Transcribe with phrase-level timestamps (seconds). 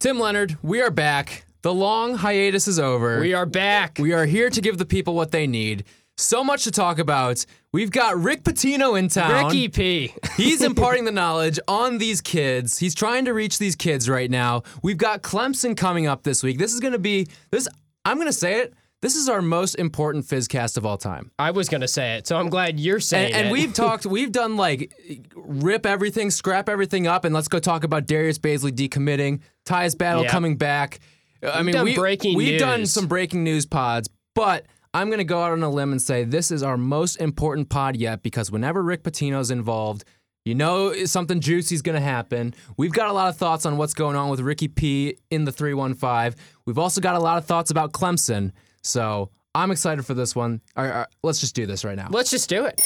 [0.00, 1.44] Tim Leonard, we are back.
[1.62, 3.18] The long hiatus is over.
[3.18, 3.98] We are back.
[3.98, 5.82] We are here to give the people what they need.
[6.16, 7.44] So much to talk about.
[7.72, 9.46] We've got Rick Pitino in town.
[9.46, 10.14] Ricky P.
[10.36, 12.78] He's imparting the knowledge on these kids.
[12.78, 14.62] He's trying to reach these kids right now.
[14.84, 16.58] We've got Clemson coming up this week.
[16.58, 17.66] This is going to be this.
[18.04, 18.74] I'm going to say it.
[19.00, 21.30] This is our most important Fizzcast of all time.
[21.38, 23.52] I was going to say it, so I'm glad you're saying And, and it.
[23.52, 24.92] we've talked, we've done like
[25.36, 30.22] rip everything, scrap everything up, and let's go talk about Darius Bazley decommitting, Tyus Battle
[30.22, 30.30] Yep.
[30.32, 30.98] coming back.
[31.42, 35.24] I mean, done we, breaking we've done some breaking news pods, but I'm going to
[35.24, 38.50] go out on a limb and say this is our most important pod yet because
[38.50, 40.04] whenever Rick Pitino's involved,
[40.44, 42.52] you know something juicy is going to happen.
[42.76, 45.52] We've got a lot of thoughts on what's going on with Ricky P in the
[45.52, 46.42] 315.
[46.64, 48.50] We've also got a lot of thoughts about Clemson.
[48.88, 50.60] So I'm excited for this one.
[50.76, 52.08] All right, all right, let's just do this right now.
[52.10, 52.80] Let's just do it.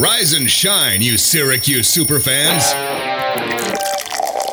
[0.00, 2.72] Rise and shine, you Syracuse superfans.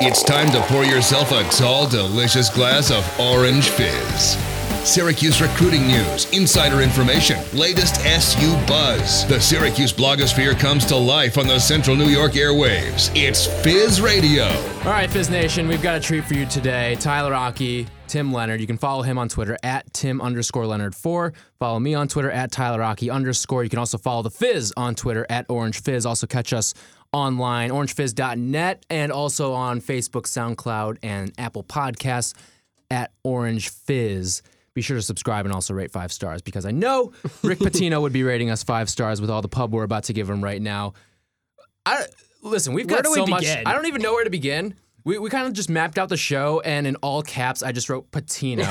[0.02, 4.38] It's time to pour yourself a tall, delicious glass of orange fizz.
[4.86, 9.28] Syracuse recruiting news, insider information, latest SU buzz.
[9.28, 13.12] The Syracuse blogosphere comes to life on the Central New York airwaves.
[13.14, 14.46] It's Fizz Radio.
[14.46, 16.96] All right, Fizz Nation, we've got a treat for you today.
[16.96, 18.60] Tyler Rocky, Tim Leonard.
[18.60, 21.34] You can follow him on Twitter at Tim underscore Leonard four.
[21.60, 23.64] Follow me on Twitter at Tyler Rocky underscore.
[23.64, 26.06] You can also follow the Fizz on Twitter at Orange Fizz.
[26.06, 26.74] Also catch us
[27.14, 32.34] online, orangefizz.net, and also on Facebook, SoundCloud, and Apple Podcasts
[32.92, 34.42] at Orange Fizz.
[34.74, 37.12] Be sure to subscribe and also rate five stars because I know
[37.44, 40.14] Rick Pitino would be rating us five stars with all the pub we're about to
[40.14, 40.94] give him right now.
[41.86, 42.06] I
[42.42, 42.74] listen.
[42.74, 43.42] We've Where got do we so much.
[43.42, 43.68] begin?
[43.68, 44.76] I don't even know where to begin.
[45.06, 47.90] We, we kind of just mapped out the show, and in all caps, I just
[47.90, 48.66] wrote Pitino,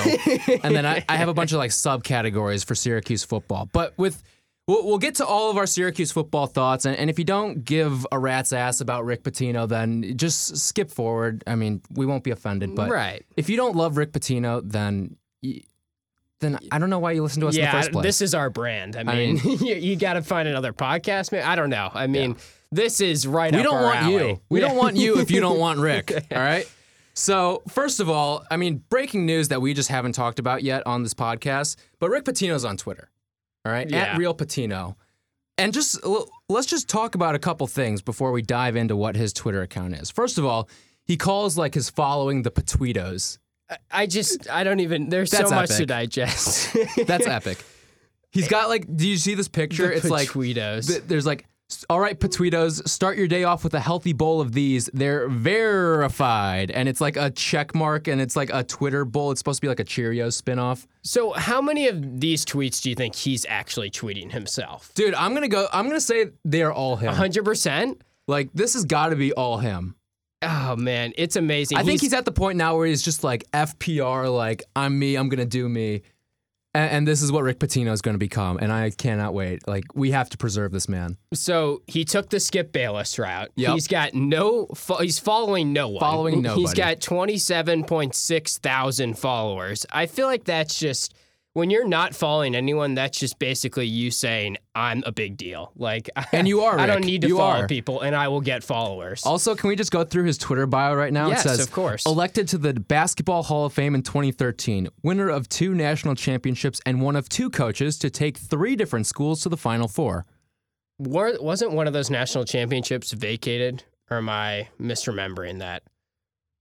[0.64, 3.68] and then I, I have a bunch of like subcategories for Syracuse football.
[3.72, 4.22] But with
[4.66, 7.64] we'll, we'll get to all of our Syracuse football thoughts, and, and if you don't
[7.64, 11.42] give a rat's ass about Rick Pitino, then just skip forward.
[11.46, 13.24] I mean, we won't be offended, but Right.
[13.36, 15.62] if you don't love Rick Pitino, then y-
[16.40, 18.04] then I don't know why you listen to us in the yeah, first place.
[18.04, 18.94] this is our brand.
[18.94, 21.32] I mean, you, you got to find another podcast.
[21.32, 21.90] Man, I don't know.
[21.92, 22.36] I mean,
[22.72, 24.12] this is right We don't want alley.
[24.14, 24.40] you.
[24.48, 24.68] We Yeah.
[24.68, 26.12] don't want you if you don't want Rick.
[26.32, 26.68] All right.
[27.14, 30.86] So first of all, I mean, breaking news that we just haven't talked about yet
[30.86, 33.10] on this podcast, but Rick Pitino's on Twitter.
[33.64, 34.12] All right, Yeah.
[34.12, 34.94] at Real Pitino,
[35.58, 35.98] and just
[36.48, 39.94] let's just talk about a couple things before we dive into what his Twitter account
[39.94, 40.10] is.
[40.10, 40.68] First of all,
[41.04, 43.38] he calls like his following the Patweetos.
[43.90, 45.08] I just, I don't even.
[45.10, 46.74] There's That's so much to digest.
[47.06, 47.62] That's epic.
[48.30, 49.90] He's got like, do you see this picture?
[49.90, 51.06] it's like Tweetos.
[51.08, 51.44] there's like,
[51.90, 54.88] all right, Patweetos, start your day off with a healthy bowl of these.
[54.94, 59.30] They're verified, and it's like a check mark, and it's like a Twitter bowl.
[59.30, 60.86] It's supposed to be like a Cheerios spinoff.
[61.02, 64.92] so, how many of these tweets do you think he's actually tweeting himself?
[64.94, 65.66] Dude, I'm gonna go.
[65.72, 67.12] I'm gonna say they're all him.
[67.12, 68.02] hundred percent.
[68.26, 69.94] Like this has got to be all him.
[70.40, 71.78] Oh man, it's amazing.
[71.78, 75.16] I think he's at the point now where he's just like FPR, like I'm me,
[75.16, 76.02] I'm gonna do me,
[76.78, 79.66] and, and this is what Rick Pitino is gonna become, and I cannot wait.
[79.66, 81.16] Like we have to preserve this man.
[81.34, 83.50] So he took the Skip Bayless route.
[83.56, 83.72] Yep.
[83.74, 84.66] He's got no.
[84.74, 86.00] Fo- he's following no one.
[86.00, 86.76] Following He's nobody.
[86.76, 89.84] got twenty seven point six thousand followers.
[89.90, 91.14] I feel like that's just
[91.54, 92.94] when you're not following anyone.
[92.94, 95.72] That's just basically you saying I'm a big deal.
[95.76, 97.66] Like, And you are, I don't need to You follow are.
[97.66, 99.24] people, and I will get followers.
[99.24, 101.28] Also, can we just go through his Twitter bio right now?
[101.28, 102.04] Yes, it says, of course.
[102.06, 107.00] Elected to the Basketball Hall of Fame in 2013, winner of two national championships, and
[107.02, 110.26] one of two coaches to take three different schools to the Final Four.
[110.98, 115.82] War, wasn't one of those national championships vacated, or am I misremembering that?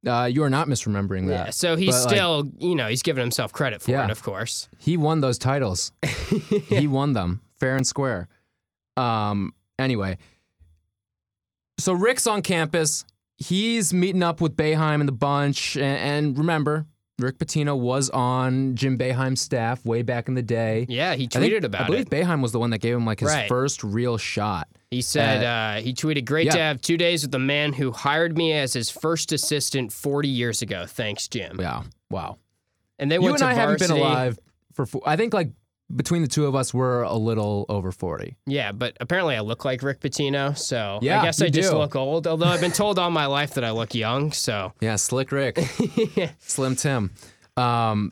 [0.08, 1.46] Uh, you are not misremembering Yeah.
[1.46, 1.54] that.
[1.56, 4.06] So he's But, like- still, you know, he's giving himself credit for Yeah.
[4.06, 4.70] it, of course.
[4.80, 5.92] He won those titles.
[6.70, 8.28] he won them fair and square.
[8.96, 9.54] Um.
[9.80, 10.18] Anyway,
[11.80, 13.06] so Rick's on campus.
[13.38, 15.76] He's meeting up with Boeheim and the bunch.
[15.78, 15.86] And,
[16.28, 16.88] and remember,
[17.20, 20.86] Rick Pitino was on Jim Boeheim's staff way back in the day.
[20.88, 22.40] Yeah, he I think- tweeted about I believe it.
[22.40, 23.50] Was the one that gave him like his Right.
[23.50, 24.68] first real shot.
[24.92, 28.38] He said uh, he tweeted, "Great to have two days with the man who hired
[28.38, 30.86] me as his first assistant 40 years ago.
[30.88, 31.84] Thanks, Jim." Yeah.
[32.12, 32.38] Wow.
[33.00, 34.38] And they You went and to I haven't been alive
[34.74, 34.86] for.
[34.86, 35.50] fo- I think like
[35.96, 38.36] between the two of us, we're a little over forty.
[38.46, 41.78] Yeah, but apparently I look like Rick Pitino, so Yeah, I guess I just do.
[41.78, 42.28] look old.
[42.28, 45.60] Although I've been told all my life that I look young, so Yeah, Slick Rick,
[46.40, 47.12] Slim Tim.
[47.56, 48.12] Um,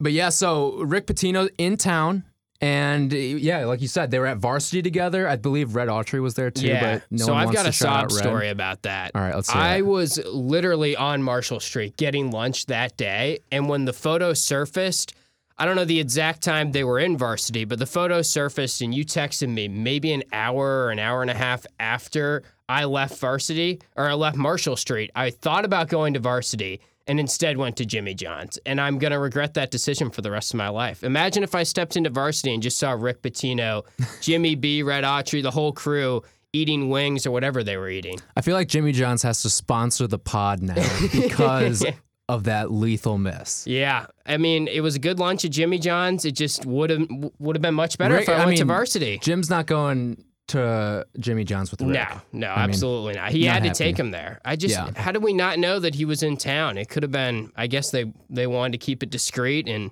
[0.00, 2.24] but yeah, so Rick Pitino in town.
[2.60, 5.26] And yeah, like you said, they were at varsity together.
[5.26, 6.68] I believe Red Autry was there too.
[6.68, 6.94] yeah.
[6.98, 9.10] but no so I've got a sob story about that.
[9.16, 9.86] All right, let's hear I it.
[9.86, 15.12] was literally on Marshall Street getting lunch that day, and when the photo surfaced,
[15.58, 18.94] I don't know the exact time they were in varsity, but the photo surfaced, and
[18.94, 23.18] you texted me maybe an hour or an hour and a half after I left
[23.18, 25.10] varsity or I left Marshall Street.
[25.14, 28.58] I thought about going to varsity, and instead went to Jimmy John's.
[28.64, 31.02] And I'm going to regret that decision for the rest of my life.
[31.04, 33.84] Imagine if I stepped into varsity and just saw Rick Pitino,
[34.20, 36.22] Jimmy B, Red Autry, the whole crew
[36.52, 38.18] eating wings or whatever they were eating.
[38.36, 40.74] I feel like Jimmy John's has to sponsor the pod now
[41.12, 41.84] because
[42.28, 43.66] of that lethal miss.
[43.66, 46.24] Yeah, I mean, it was a good lunch at Jimmy John's.
[46.24, 47.06] It just would have
[47.38, 49.18] would have been much better Rick- if I, I went to varsity.
[49.18, 51.90] Jim's not going to Jimmy John's with Rick.
[51.92, 53.30] No, no, I mean, absolutely not.
[53.30, 53.74] He not had to happening.
[53.74, 54.40] take him there.
[54.44, 54.90] I just, Yeah.
[54.96, 56.78] how did we not know that he was in town?
[56.78, 57.52] It could have been.
[57.56, 59.90] I guess they they wanted to keep it discreet, and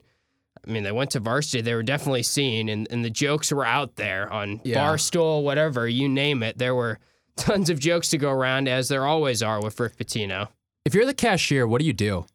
[0.67, 1.63] I mean, they went to varsity.
[1.63, 4.79] They were definitely seen, and and the jokes were out there on Yeah.
[4.79, 6.59] Barstool, whatever you name it.
[6.59, 6.99] There were
[7.37, 10.49] tons of jokes to go around, as there always are with Rick Pitino.
[10.85, 12.27] If you're the cashier, what do you do?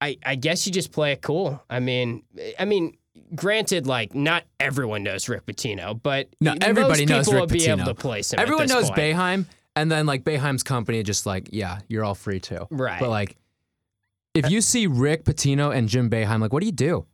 [0.00, 1.62] I, I guess you just play it cool.
[1.70, 2.22] I mean,
[2.58, 2.96] I mean,
[3.34, 7.66] granted, like not everyone knows Rick Pitino, but No, everybody knows people Rick will be
[7.66, 7.84] able Pitino.
[7.86, 8.40] to place him.
[8.40, 8.98] Everyone knows point.
[9.00, 9.46] Boeheim,
[9.76, 12.66] and then like Boeheim's company just like, yeah, you're all free too.
[12.70, 12.98] Right.
[12.98, 13.36] But like,
[14.34, 17.06] if you see Rick Pitino and Jim Boeheim, like, what do you do?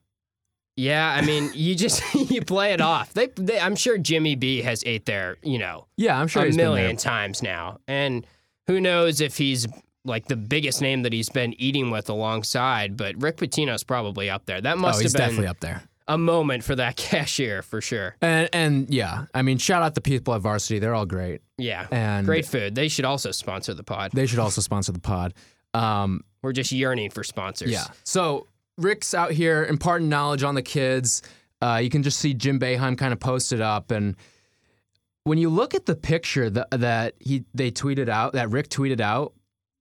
[0.76, 3.12] Yeah, I mean, you just you play it off.
[3.12, 6.52] They, they, I'm sure Jimmy B has ate there, you know, Yeah, I'm sure a
[6.52, 8.26] million times now, and
[8.66, 9.66] who knows if he's
[10.08, 12.96] like the biggest name that he's been eating with alongside.
[12.96, 14.60] But Rick Pitino's probably up there.
[14.60, 15.82] That must Oh, he's have been definitely up there.
[16.08, 18.16] a moment for that cashier for sure.
[18.20, 20.78] And and yeah, I mean, shout out the people at Varsity.
[20.80, 22.74] They're all great, Yeah, and great food.
[22.74, 24.10] They should also sponsor the pod.
[24.14, 25.34] They should also sponsor the pod.
[25.74, 27.70] Um, We're just yearning for sponsors.
[27.70, 27.84] yeah.
[28.04, 28.46] So
[28.78, 31.20] Rick's out here imparting knowledge on the kids.
[31.60, 34.16] Uh, you can just see Jim Boeheim kind of posted up, and
[35.24, 39.00] when you look at the picture that that he they tweeted out, that Rick tweeted
[39.00, 39.34] out,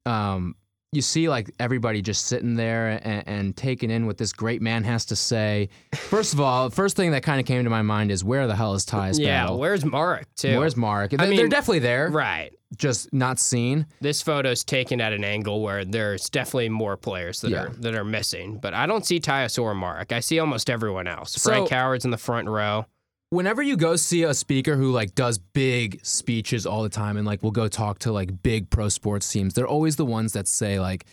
[0.08, 0.56] um,
[0.94, 4.84] you see like everybody just sitting there and, and taking in what this great man
[4.86, 5.68] has to say.
[5.96, 8.56] First of all, first thing that kind of came to my mind is where the
[8.56, 9.60] hell is Tyus Yeah, Battle?
[9.60, 10.58] where's Mark too?
[10.58, 11.12] Where's Mark?
[11.12, 12.52] They- I they're definitely there, right?
[12.76, 13.86] just not seen.
[14.02, 17.64] This photo's taken at an angle where there's definitely more players that Yeah.
[17.64, 20.12] are that are missing, but I don't see Tyus or Mark.
[20.12, 21.38] I see almost everyone else.
[21.42, 22.86] Frank So- Howard's in the front row.
[23.30, 27.26] Whenever you go see a speaker who like does big speeches all the time and
[27.26, 30.48] like will go talk to like big pro sports teams, they're always the ones that
[30.48, 31.06] say like,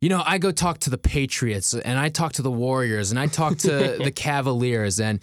[0.00, 3.18] you know, I go talk to the Patriots and I talk to the Warriors and
[3.18, 5.22] I talk to the Cavaliers and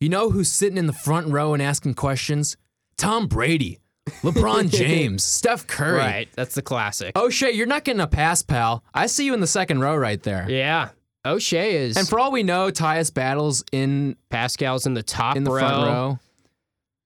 [0.00, 2.56] you know who's sitting in the front row and asking questions?
[2.98, 3.78] Tom Brady,
[4.22, 5.98] LeBron James, Steph Curry.
[5.98, 7.12] Right, that's the classic.
[7.16, 8.84] Oh shit, you're not getting a pass, pal.
[8.92, 10.46] I see you in the second row right there.
[10.50, 10.90] Yeah,
[11.26, 11.96] Oshae is.
[11.96, 15.58] And for all we know, Tyus battles in Paschal's in the top in the row.
[15.58, 16.18] front row.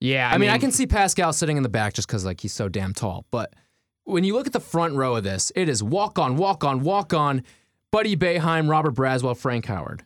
[0.00, 2.55] Yeah, I, mean, I can see Paschal sitting in the back just because like he's
[2.55, 3.26] so damn tall.
[3.31, 3.52] But
[4.05, 6.81] when you look at the front row of this, it is walk on, walk on,
[6.81, 7.43] walk on.
[7.93, 10.05] Buddy Boeheim, Robert Braswell, Frank Howard.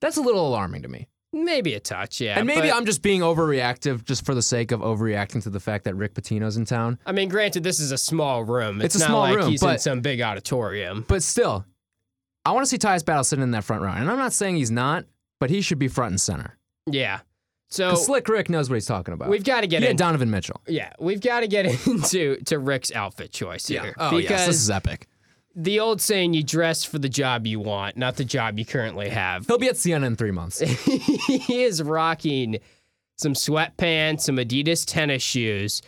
[0.00, 1.08] That's a little alarming to me.
[1.32, 2.20] maybe a touch.
[2.20, 5.50] Yeah, and maybe but- I'm just being overreactive just for the sake of overreacting to
[5.50, 6.98] the fact that Rick Pitino's in town.
[7.06, 8.80] I mean, granted, this is a small room.
[8.82, 11.04] It's, It's a not small like room, he's in some big auditorium.
[11.08, 11.64] But still,
[12.48, 13.90] I want to see Tyus Battle sitting in that front row.
[13.90, 15.04] And I'm not saying he's not,
[15.40, 16.56] but he should be front and center.
[16.90, 17.20] Yeah.
[17.70, 19.28] So 'Cause Slick Rick knows what he's talking about.
[19.28, 19.94] we've got to get in.
[19.96, 20.60] Donovan Mitchell.
[20.66, 24.56] Yeah, we've got to get into to Rick's outfit choice here Oh, because yes, this
[24.56, 25.06] is epic.
[25.54, 29.10] the old saying, "You dress for the job you want, not the job you currently
[29.10, 30.60] have." He'll be at Siena in three months.
[30.60, 32.58] he is rocking
[33.16, 35.82] some sweatpants, some Adidas tennis shoes,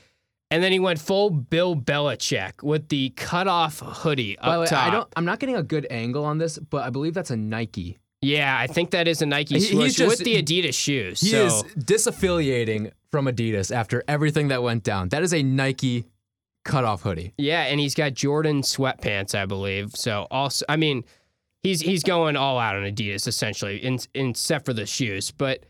[0.50, 4.66] and then he went full Bill Belichick with the cutoff hoodie up By the way,
[4.66, 4.86] top.
[4.86, 5.08] I don't.
[5.16, 7.98] I'm not getting a good angle on this, but I believe that's a Nike.
[8.22, 11.20] yeah, I think that is a Nike He- swoosh he's just- with the Adidas shoes.
[11.20, 15.08] He so is disaffiliating from Adidas after everything that went down.
[15.08, 16.04] That is a Nike
[16.64, 17.32] cutoff hoodie.
[17.38, 19.92] yeah, and he's got Jordan sweatpants, I believe.
[19.96, 21.04] So also, I mean,
[21.62, 25.30] he's he's going all out on Adidas essentially, in, in, except for the shoes.
[25.30, 25.64] But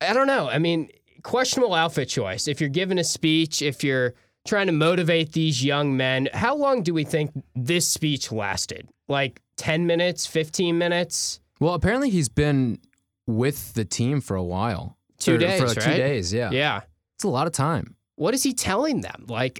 [0.00, 0.48] I don't know.
[0.48, 0.88] I mean,
[1.22, 2.48] questionable outfit choice.
[2.48, 4.14] If you're giving a speech, if you're
[4.46, 8.88] trying to motivate these young men, how long do we think this speech lasted?
[9.08, 11.40] Like 10 minutes, 15 minutes?
[11.60, 12.78] Well, apparently he's been
[13.26, 14.96] with the team for a while.
[15.18, 16.50] Two For- days, For like two days, yeah.
[16.50, 16.80] Yeah.
[17.16, 17.94] It's a lot of time.
[18.16, 19.26] What is he telling them?
[19.28, 19.58] Like,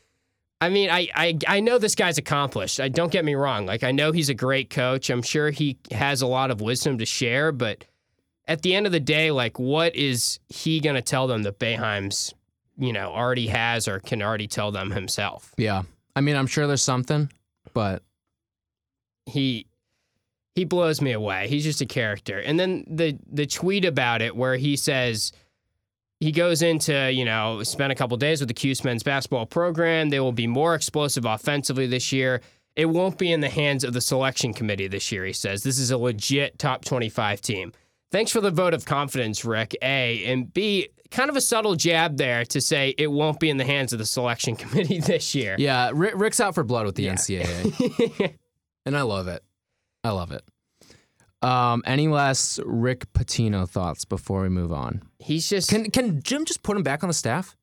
[0.60, 2.80] I mean, I, I I know this guy's accomplished.
[2.80, 3.64] I don't get me wrong.
[3.64, 5.08] Like, I know he's a great coach.
[5.08, 7.50] I'm sure he has a lot of wisdom to share.
[7.52, 7.84] But
[8.50, 11.60] at the end of the day, like, what is he going to tell them that
[11.60, 12.34] Boeheim's,
[12.76, 15.54] you know, already has or can already tell them himself?
[15.56, 15.84] Yeah.
[16.16, 17.30] I mean, I'm sure there's something,
[17.74, 18.02] but
[19.24, 19.68] he
[20.56, 21.46] he blows me away.
[21.46, 22.40] He's just a character.
[22.40, 25.30] And then the the tweet about it where he says
[26.18, 30.10] he goes into, you know, spent a couple days with the Cuse men's basketball program.
[30.10, 32.40] They will be more explosive offensively this year.
[32.74, 35.62] It won't be in the hands of the selection committee this year, he says.
[35.62, 37.72] This is a legit top 25 team.
[38.10, 39.76] Thanks for the vote of confidence, Rick.
[39.82, 40.24] A.
[40.24, 43.64] And B, kind of a subtle jab there to say it won't be in the
[43.64, 45.54] hands of the selection committee this year.
[45.58, 48.34] yeah, Rick, Rick's out for blood with the NCAA.
[48.86, 49.42] and I love it.
[50.02, 50.42] I love it.
[51.42, 55.02] Um, any last Rick Pitino thoughts before we move on?
[55.18, 57.56] He's just Can can Jim just put him back on the staff?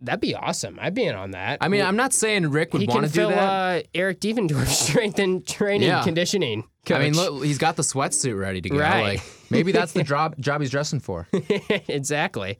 [0.00, 0.78] that'd be awesome.
[0.80, 1.58] I'd be in on that.
[1.60, 3.36] I mean, I'm not saying Rick would want to do that.
[3.38, 6.04] uh, Eric Devendorf's strength and training Yeah.
[6.04, 6.64] conditioning.
[6.90, 8.78] I mean, look, he's got the sweatsuit ready to go.
[8.78, 9.02] Right.
[9.16, 11.28] Like maybe that's the job job he's dressing for.
[11.88, 12.58] exactly.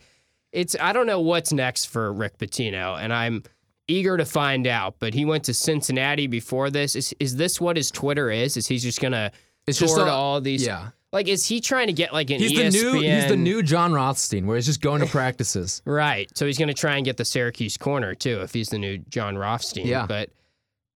[0.52, 3.42] It's I don't know what's next for Rick Pitino, and I'm
[3.87, 4.97] eager to find out.
[4.99, 6.97] But he went to Cincinnati before this.
[6.97, 8.57] Is is this what his Twitter is?
[8.57, 9.30] Is he just gonna
[9.66, 10.64] It's tour just a- all these?
[10.66, 10.90] Yeah.
[11.11, 12.73] Like, is he trying to get like an He's ESPN?
[12.73, 15.80] the new he's the new Jon Rothstein, where he's just going to practices.
[15.87, 16.30] Right.
[16.37, 18.99] So he's going to try and get the Syracuse corner too if he's the new
[18.99, 19.87] Jon Rothstein.
[19.87, 20.04] Yeah.
[20.07, 20.28] But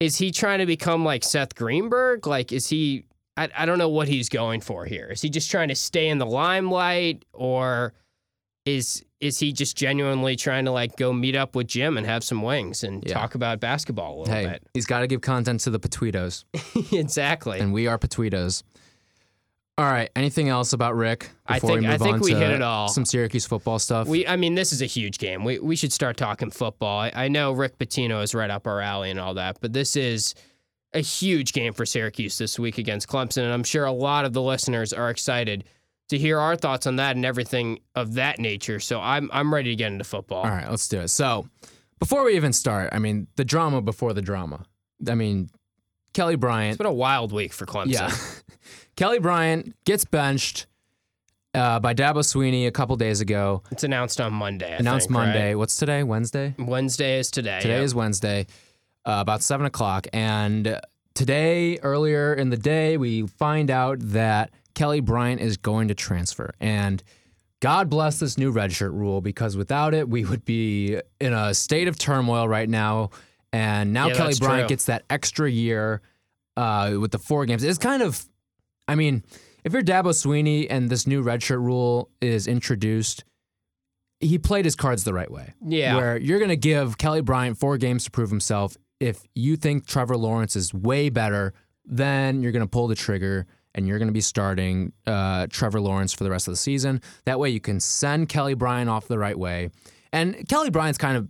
[0.01, 2.27] is he trying to become like Seth Greenberg?
[2.27, 3.07] Like, is he?
[3.37, 5.09] I, I don't know what he's going for here.
[5.11, 7.95] Is he just trying to stay in the limelight, or
[8.67, 12.23] is is he just genuinely trying to like go meet up with Jim and have
[12.25, 13.15] some wings and Yeah.
[13.15, 16.45] talk about basketball a little Hey, he's got to give content to the Petweetos,
[16.93, 17.59] exactly.
[17.61, 18.63] and we are Petweetos.
[19.79, 20.11] All right.
[20.15, 21.31] Anything else about Rick?
[21.47, 22.89] I before we think- I think on we to hit it all.
[22.89, 24.07] Some Syracuse football stuff.
[24.07, 25.45] We, I mean, this is a huge game.
[25.45, 27.01] We, we should start talking football.
[27.01, 29.97] I, I know Rick Pitino is right up our alley and all that, but this
[29.97, 30.35] is
[30.95, 34.33] a huge game for Syracuse this week against Clemson, and I'm sure a lot of
[34.33, 35.65] the listeners are excited
[36.09, 38.81] to hear our thoughts on that and everything of that nature.
[38.81, 40.45] So I'm I'm ready to get into football.
[40.45, 41.09] All right, let's do it.
[41.09, 41.49] So,
[41.99, 44.67] before we even start, I mean, the drama before the drama.
[45.09, 45.51] I mean,
[46.13, 46.73] Kelly Bryant.
[46.73, 47.93] It's been a wild week for Clemson.
[47.93, 48.15] Yeah.
[48.97, 50.67] Kelly Bryant gets benched
[51.55, 53.63] uh, by Dabo Swinney a couple days ago.
[53.71, 54.73] It's announced on Monday.
[54.73, 55.27] I Announced think, right?
[55.27, 55.55] Monday.
[55.55, 56.03] What's today?
[56.03, 56.55] Wednesday?
[56.59, 57.61] Wednesday is today.
[57.61, 57.83] Today yeah.
[57.83, 58.47] is Wednesday,
[59.05, 60.07] uh, about seven o'clock.
[60.13, 60.79] And
[61.15, 66.53] today, earlier in the day, we find out that Kelly Bryant is going to transfer.
[66.61, 67.03] And
[67.61, 71.89] God bless this new redshirt rule because without it, we would be in a state
[71.89, 73.11] of turmoil right now.
[73.53, 74.69] And now Yeah, Kelly Bryant true.
[74.71, 76.01] gets that extra year
[76.57, 77.63] uh, with the four games.
[77.63, 78.25] It's kind of,
[78.89, 79.23] I mean,
[79.63, 83.25] if you're Dabo Swinney and this new redshirt rule is introduced,
[84.21, 85.97] he played his cards the right way Yeah.
[85.97, 88.77] where you're going to give Kelly Bryant four games to prove himself.
[89.03, 91.55] If you think Trevor Lawrence is way better,
[91.85, 95.81] then you're going to pull the trigger and you're going to be starting uh, Trevor
[95.81, 97.01] Lawrence for the rest of the season.
[97.25, 99.71] That way you can send Kelly Bryant off the right way.
[100.13, 101.29] And Kelly Bryant's kind of,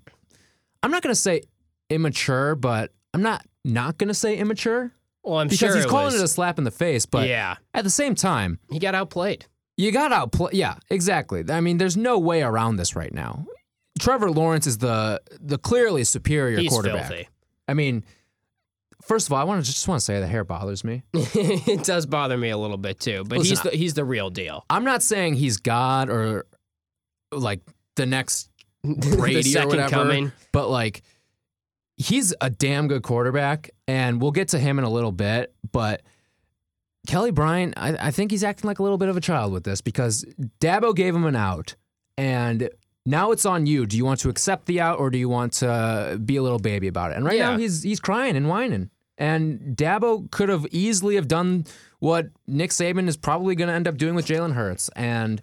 [0.82, 1.42] I'm not going to say
[1.88, 5.84] immature, but I'm not not going to say immature well, I'm sure because sure he's
[5.84, 7.06] it calling was- it a slap in the face.
[7.06, 9.46] But yeah, at the same time, he got outplayed.
[9.76, 10.54] you got outplayed.
[10.54, 11.44] Yeah, exactly.
[11.48, 13.46] I mean, there's no way around this right now.
[14.00, 17.06] Trevor Lawrence is the the clearly superior He's quarterback.
[17.08, 17.28] filthy.
[17.72, 18.04] I mean,
[19.00, 21.04] first of all, I want to just want to say the hair bothers me.
[21.14, 24.28] it does bother me a little bit too, but Listen, he's the he's the real
[24.28, 24.66] deal.
[24.68, 26.44] I'm not saying he's God or
[27.32, 27.62] like
[27.96, 28.50] the next
[28.84, 30.32] Brady the or second whatever, coming.
[30.52, 31.00] but like
[31.96, 35.54] he's a damn good quarterback, and we'll get to him in a little bit.
[35.72, 36.02] But
[37.06, 39.64] Kelly Bryant, I, I think he's acting like a little bit of a child with
[39.64, 40.26] this because
[40.60, 41.74] Dabo gave him an out,
[42.18, 42.68] and
[43.04, 43.86] now it's on you.
[43.86, 46.58] Do you want to accept the out, or do you want to be a little
[46.58, 47.16] baby about it?
[47.16, 48.90] And right now he's he's crying and whining.
[49.18, 51.66] And Dabo could have easily have done
[52.00, 55.40] what Nick Saban is probably going to end up doing with Jalen Hurts, and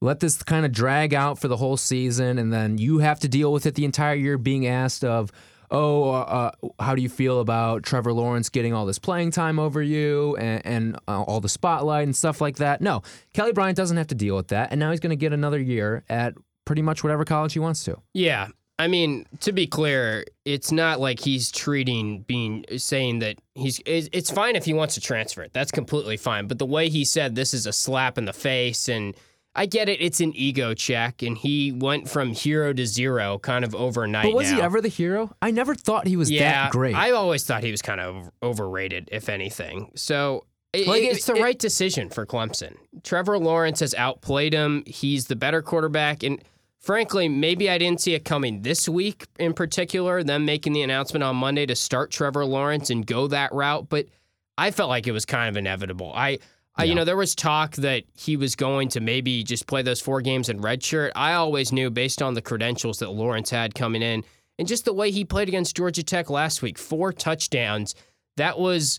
[0.00, 3.28] let this kind of drag out for the whole season, and then you have to
[3.28, 5.30] deal with it the entire year, being asked of,
[5.70, 9.60] oh, uh, uh, how do you feel about Trevor Lawrence getting all this playing time
[9.60, 12.80] over you and, and uh, all the spotlight and stuff like that?
[12.80, 15.32] No, Kelly Bryant doesn't have to deal with that, and now he's going to get
[15.32, 17.98] another year at pretty much whatever college he wants to.
[18.12, 18.48] Yeah.
[18.78, 24.30] I mean, to be clear, it's not like he's treating being saying that he's it's
[24.30, 25.52] fine if he wants to transfer it.
[25.52, 26.48] That's completely fine.
[26.48, 29.14] But the way he said this is a slap in the face and
[29.54, 33.64] I get it, it's an ego check and he went from hero to zero kind
[33.64, 34.24] of overnight.
[34.24, 35.30] But was he ever the hero?
[35.42, 36.94] I never thought he was yeah, that great.
[36.94, 39.92] I always thought he was kind of overrated, if anything.
[39.94, 42.76] So it, Like, it's the it- right decision for Clemson.
[43.02, 44.82] Trevor Lawrence has outplayed him.
[44.86, 46.22] He's the better quarterback.
[46.22, 46.42] And
[46.78, 51.22] frankly, maybe I didn't see it coming this week in particular, them making the announcement
[51.22, 53.88] on Monday to start Trevor Lawrence and go that route.
[53.88, 54.06] But
[54.58, 56.12] I felt like it was kind of inevitable.
[56.14, 56.38] I,
[56.76, 60.00] I you know, there was talk that he was going to maybe just play those
[60.00, 61.10] four games in redshirt.
[61.14, 64.24] I always knew based on the credentials that Lawrence had coming in
[64.58, 67.94] and just the way he played against Georgia Tech last week, four touchdowns.
[68.36, 68.98] That was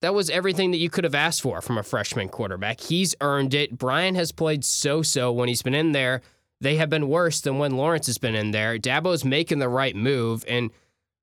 [0.00, 2.80] that was everything that you could have asked for from a freshman quarterback.
[2.80, 3.76] He's earned it.
[3.76, 6.22] Bryant has played so-so when he's been in there.
[6.60, 8.78] They have been worse than when Lawrence has been in there.
[8.78, 10.70] Dabo's making the right move and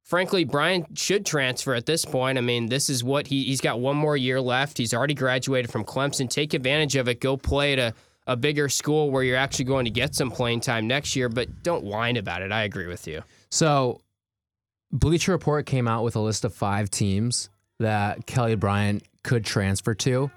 [0.08, 2.38] frankly, Bryant should transfer at this point.
[2.38, 4.78] I mean, this is what he he's got one more year left.
[4.78, 6.30] He's already graduated from Clemson.
[6.30, 7.20] Take advantage of it.
[7.20, 7.94] Go play at a,
[8.26, 11.62] a bigger school where you're actually going to get some playing time next year, but
[11.62, 12.52] don't whine about it.
[12.52, 13.22] I agree with you.
[13.52, 14.02] So,
[14.92, 19.94] Bleacher Report came out with a list of five teams that Kelly Bryant could transfer
[19.96, 20.32] to,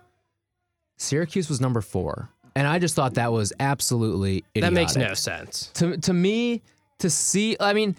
[0.96, 2.28] Syracuse was number four.
[2.56, 4.62] And I just thought that was absolutely idiotic.
[4.62, 5.70] That makes no sense.
[5.74, 6.62] To, to me,
[6.98, 7.96] to see, I mean,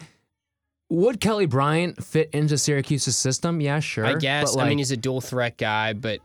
[0.89, 3.61] would Kelly Bryant fit into Syracuse's system?
[3.61, 4.05] Yeah, sure.
[4.05, 4.55] I guess.
[4.55, 6.19] But, I mean, he's a dual threat guy, but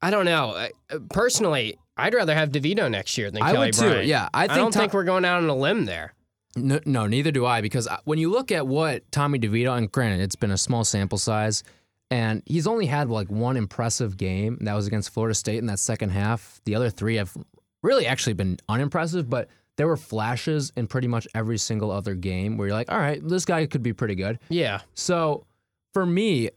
[0.00, 0.68] I don't know.
[0.90, 3.88] Uh, Personally, I'd rather have DeVito next year than I Kelly would too.
[3.88, 4.06] Bryant.
[4.06, 6.14] Yeah, I I, don't Tom- think we're going out on a limb there.
[6.56, 7.60] No, no, neither do I.
[7.60, 11.18] Because when you look at what Tommy DeVito, and granted, it's been a small sample
[11.18, 11.62] size,
[12.10, 14.58] and he's only had like one impressive game.
[14.60, 16.60] That was against Florida State in that second half.
[16.64, 17.36] The other three have
[17.82, 22.56] really actually been unimpressive, but there were flashes in pretty much every single other game
[22.56, 24.38] where you're like, all right, this guy could be pretty good.
[24.48, 24.80] Yeah.
[24.94, 25.46] So
[25.92, 26.50] for me,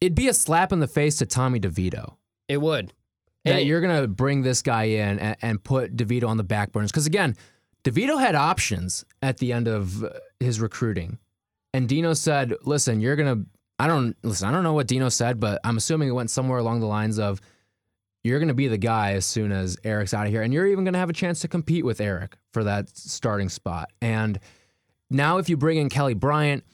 [0.00, 2.14] it'd be a slap in the face to Tommy DeVito
[2.48, 2.92] It would.
[3.44, 6.72] that you're going to bring this guy in and, and put DeVito on the back
[6.72, 6.92] burners.
[6.92, 7.36] Because again,
[7.84, 10.04] DeVito had options at the end of
[10.40, 11.18] his recruiting.
[11.72, 13.46] And Dino said, listen, you're going to,
[13.78, 16.58] I don't, listen, I don't know what Dino said, but I'm assuming it went somewhere
[16.58, 17.40] along the lines of,
[18.26, 20.42] you're going to be the guy as soon as Eric's out of here.
[20.42, 23.48] And you're even going to have a chance to compete with Eric for that starting
[23.48, 23.90] spot.
[24.02, 24.40] And
[25.10, 26.64] now, if you bring in Kelly Bryant,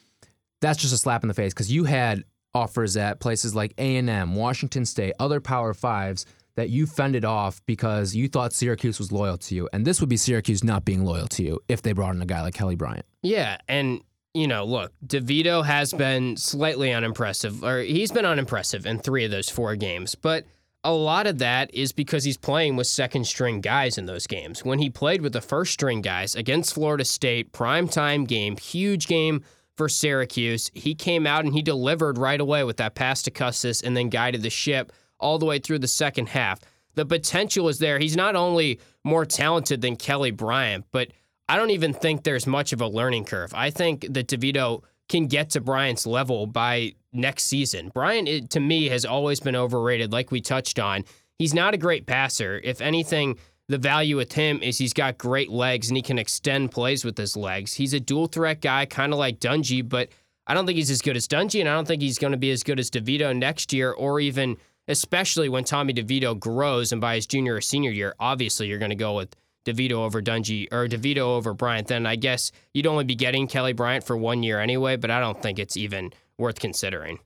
[0.63, 4.35] that's just a slap in the face because you had offers at places like A&M,
[4.35, 9.39] Washington State, other Power Fives that you fended off because you thought Syracuse was loyal
[9.39, 9.69] to you.
[9.73, 12.27] And this would be Syracuse not being loyal to you if they brought in a
[12.27, 13.07] guy like Kelly Bryant.
[13.23, 14.03] Yeah, and
[14.35, 19.31] you know, look, DeVito has been slightly unimpressive, or he's been unimpressive in three of
[19.31, 20.45] those four games, but
[20.85, 24.65] a lot of that is because he's playing with second string guys in those games.
[24.65, 29.45] When he played with the first string guys against Florida State, primetime game, huge game
[29.77, 33.81] for Syracuse, he came out and he delivered right away with that pass to Custis
[33.83, 36.59] and then guided the ship all the way through the second half.
[36.95, 37.99] The potential is there.
[37.99, 41.09] He's not only more talented than Kelly Bryant, but
[41.53, 43.53] I don't even think there's much of a learning curve.
[43.53, 47.91] I think that DeVito can get to Bryant's level by next season.
[47.91, 51.05] Bryant, to me, has always been overrated, like we touched on.
[51.39, 52.59] He's not a great passer.
[52.65, 53.37] If anything,
[53.69, 57.19] the value with him is he's got great legs and he can extend plays with
[57.19, 57.75] his legs.
[57.75, 60.09] He's a dual threat guy, kind of like Dungey, but
[60.47, 62.39] I don't think he's as good as Dungey, and I don't think he's going to
[62.39, 64.57] be as good as DeVito next year, or even
[64.89, 68.15] especially when Tommy DeVito grows and by his junior or senior year.
[68.19, 71.89] Obviously, you're going to go with DeVito over Dungey or DeVito over Bryant.
[71.89, 75.21] Then I guess you'd only be getting Kelly Bryant for one year anyway, but I
[75.21, 77.19] don't think it's even worth considering.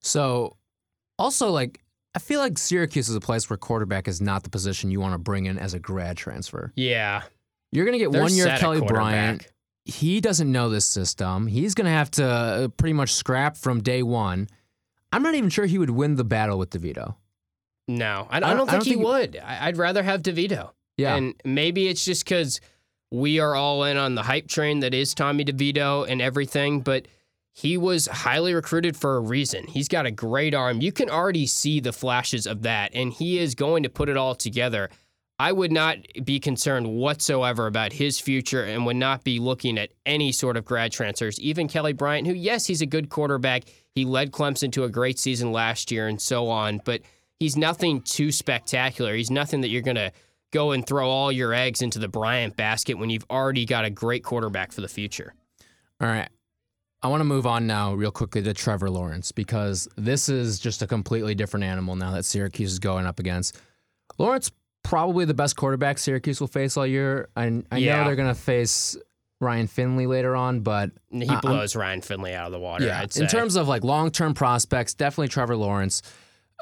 [0.00, 0.56] So,
[1.18, 1.80] also, like,
[2.14, 5.14] I feel like Syracuse is a place where quarterback is not the position you want
[5.14, 6.72] to bring in as a grad transfer.
[6.76, 7.22] Yeah,
[7.70, 8.80] You're going to get they're one year at Kelly.
[8.80, 9.46] Bryant.
[9.84, 11.46] He doesn't know this system.
[11.46, 14.48] He's going to have to uh, pretty much scrap from day one.
[15.12, 17.16] I'm not even sure he would win the battle with DeVito.
[17.88, 19.36] No, I, I, I don't, don't- I think don't he would.
[19.36, 20.70] I'd rather have DeVito.
[20.96, 21.16] Yeah.
[21.16, 22.60] And maybe it's just because
[23.10, 27.06] we are all in on the hype train that is Tommy DeVito and everything, but
[27.52, 29.66] he was highly recruited for a reason.
[29.66, 30.80] He's got a great arm.
[30.80, 34.16] You can already see the flashes of that, and he is going to put it
[34.16, 34.88] all together.
[35.38, 39.90] I would not be concerned whatsoever about his future and would not be looking at
[40.06, 41.38] any sort of grad transfers.
[41.40, 43.64] Even Kelly Bryant, who, yes, he's a good quarterback.
[43.94, 47.02] He led Clemson to a great season last year and so on, but
[47.40, 49.14] he's nothing too spectacular.
[49.14, 50.12] He's nothing that you're going to
[50.52, 53.90] go and throw all your eggs into the Bryant basket when you've already got a
[53.90, 55.34] great quarterback for the future.
[56.00, 56.28] All right.
[57.02, 60.82] I want to move on now, real quickly, to Trevor Lawrence because this is just
[60.82, 63.58] a completely different animal now that Syracuse is going up against.
[64.18, 64.52] Lawrence,
[64.84, 67.28] probably the best quarterback Syracuse will face all year.
[67.34, 67.96] I, I Yeah.
[67.96, 68.96] know they're going to face
[69.40, 72.84] Ryan Finley later on, but He I- I'm- blows Ryan Finley out of the water,
[72.86, 73.22] yeah, I'd say.
[73.22, 76.02] in terms of like long term prospects, definitely Trevor Lawrence.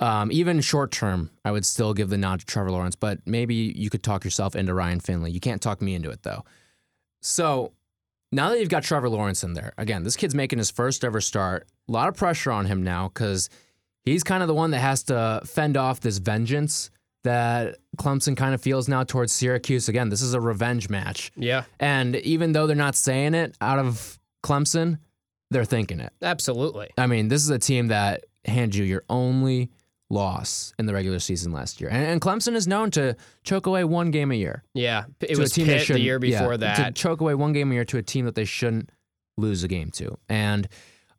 [0.00, 3.54] Um, even short term, I would still give the nod to Trevor Lawrence, but maybe
[3.54, 5.30] you could talk yourself into Ryan Finley.
[5.30, 6.44] You can't talk me into it though.
[7.20, 7.72] So
[8.32, 11.20] now that you've got Trevor Lawrence in there, again, this kid's making his first ever
[11.20, 11.66] start.
[11.88, 13.50] A lot of pressure on him now because
[14.04, 16.90] he's kind of the one that has to fend off this vengeance
[17.24, 19.88] that Clemson kind of feels now towards Syracuse.
[19.90, 21.30] Again, this is a revenge match.
[21.36, 24.98] yeah, And even though they're not saying it out of Clemson,
[25.50, 26.12] they're thinking it.
[26.22, 26.88] absolutely.
[26.96, 29.68] I mean, this is a team that handed you your only
[30.10, 31.88] loss in the regular season last year.
[31.90, 34.64] And, and Clemson is known to choke away one game a year.
[34.74, 36.76] Yeah, it was a team Pitt the year before yeah, that.
[36.76, 38.90] To choke away one game a year to a team that they shouldn't
[39.38, 40.18] lose a game to.
[40.28, 40.68] And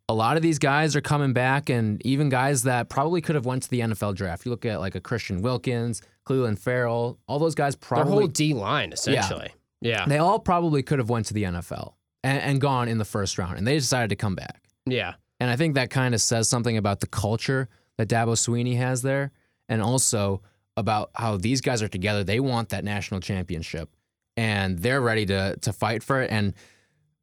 [0.09, 3.45] a lot of these guys are coming back and even guys that probably could have
[3.45, 4.45] went to the NFL draft.
[4.45, 8.27] You look at like a Christian Wilkins, Cleveland Farrell, all those guys Their probably whole
[8.27, 9.51] D line, essentially.
[9.79, 10.05] Yeah.
[10.05, 13.37] they all probably could have went to the NFL and, and gone in the first
[13.37, 14.61] round and they decided to come back.
[14.85, 15.15] yeah.
[15.39, 17.67] And I think that kind of says something about the culture
[18.01, 19.31] that Dabo Swinney has there,
[19.69, 20.41] and also
[20.75, 22.23] about how these guys are together.
[22.23, 23.89] They want that national championship,
[24.35, 26.31] and they're ready to to fight for it.
[26.31, 26.53] And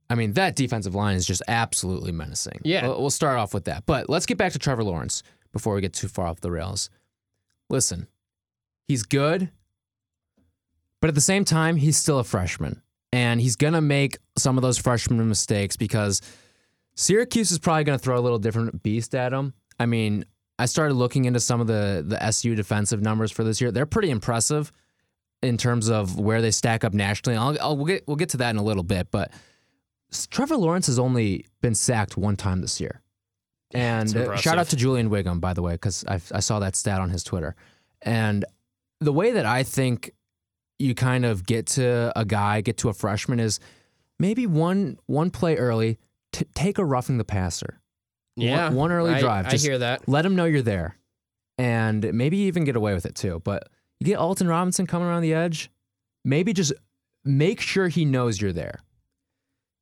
[0.09, 2.61] I mean, that defensive line is just absolutely menacing.
[2.65, 2.87] Yeah.
[2.87, 3.85] We'll, we'll start off with that.
[3.87, 6.89] But let's get back to Trevor Lawrence before we get too far off the rails.
[7.69, 8.07] Listen,
[8.87, 9.51] he's good,
[11.01, 12.83] but at the same time, he's still a freshman.
[13.13, 16.21] And he's going to make some of those freshman mistakes because
[16.95, 19.55] Syracuse is probably going to throw a little different beast at him.
[19.81, 20.25] I mean,
[20.59, 23.71] I started looking into some of the, the SU defensive numbers for this year.
[23.71, 24.73] They're pretty impressive
[25.43, 27.37] in terms of where they stack up nationally.
[27.37, 29.11] I'll, I'll, we'll, get, we'll get to that in a little bit.
[29.11, 29.31] But
[30.31, 33.03] Trevor Lawrence has only been sacked one time this year.
[33.73, 36.75] And uh, shout out to Julian Wiggum, by the way, because I I saw that
[36.75, 37.55] stat on his Twitter.
[38.01, 38.45] And
[39.01, 40.13] the way that I think
[40.79, 43.61] you kind of get to a guy, get to a freshman is
[44.19, 45.99] maybe one one play early,
[46.33, 47.81] t- take a roughing the passer.
[48.41, 50.09] Yeah, one early I- drive, I just- hear that.
[50.09, 50.97] Let them know you're there,
[51.57, 53.41] and maybe even get away with it too.
[53.45, 53.69] But
[54.01, 55.71] you get Alton Robinson coming around the edge,
[56.25, 56.73] maybe just
[57.25, 58.81] make sure he knows you're there.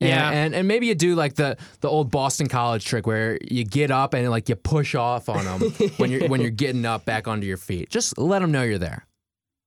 [0.00, 0.30] And, Yeah.
[0.30, 3.90] and and maybe you do like the the old Boston College trick where you get
[3.90, 5.60] up and like you push off on them
[5.96, 7.88] when you're when you're getting up back onto your feet.
[7.88, 9.06] Just let them know you're there.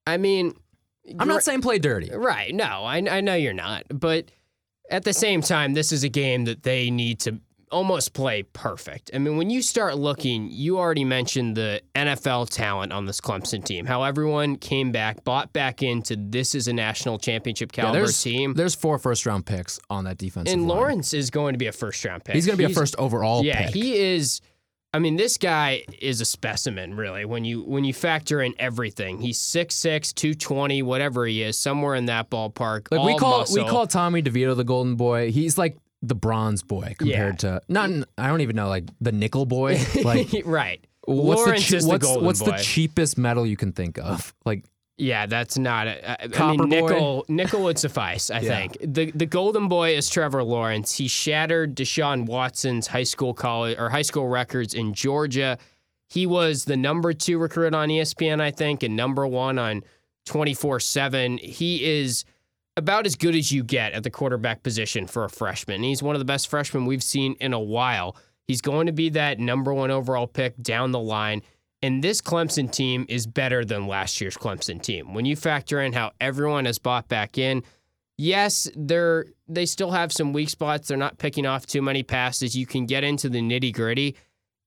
[0.05, 0.53] I mean,
[1.17, 2.11] I'm not saying play dirty.
[2.13, 2.53] Right.
[2.53, 3.85] No, I, I know you're not.
[3.91, 4.29] But
[4.91, 7.39] at the same time, this is a game that they need to
[7.71, 9.11] almost play perfect.
[9.13, 13.63] I mean, when you start looking, you already mentioned the NFL talent on this Clemson
[13.63, 17.99] team, how everyone came back, bought back into this is a national championship Yeah, caliber
[17.99, 18.53] there's team.
[18.53, 20.51] there's four first round picks on that defense.
[20.51, 20.77] And line.
[20.77, 22.35] Lawrence is going to be a first round pick.
[22.35, 23.75] he's going to be a first overall Yeah, pick.
[23.75, 24.41] he is.
[24.91, 27.23] I mean, this guy is a specimen, really.
[27.23, 32.07] When you when you factor in everything, he's 6'6", 220, whatever he is, somewhere in
[32.07, 32.87] that ballpark.
[32.89, 33.63] Like we call muscle.
[33.63, 35.31] we call Tommy DeVito the golden boy.
[35.31, 39.45] He's like the bronze boy compared to not I don't even know like the nickel
[39.45, 39.79] boy.
[40.03, 40.83] Like right.
[41.05, 44.33] what's Lawrence the che- is the what's, what's the cheapest metal you can think of?
[44.45, 44.63] Like
[44.97, 45.87] Yeah, that's not.
[45.87, 46.87] A, I, I Copper mean, boy?
[46.87, 48.29] nickel nickel would suffice.
[48.31, 48.49] I Yeah.
[48.59, 50.95] think the the golden boy is Trevor Lawrence.
[50.97, 55.57] He shattered Deshaun Watson's high school college or high school records in Georgia.
[56.07, 59.83] He was the number two recruit on ESPN, I think, and number one on
[60.25, 61.37] twenty four seven.
[61.37, 62.23] He is
[62.79, 65.83] about as good as you get at the quarterback position for a freshman.
[65.83, 68.15] He's one of the best freshmen we've seen in a while.
[68.47, 71.43] He's going to be that number one overall pick down the line.
[71.83, 75.13] And this Clemson team is better than last year's Clemson team.
[75.13, 77.63] When you factor in how everyone has bought back in,
[78.17, 80.87] yes, they're they still have some weak spots.
[80.87, 82.55] They're not picking off too many passes.
[82.55, 84.15] You can get into the nitty gritty.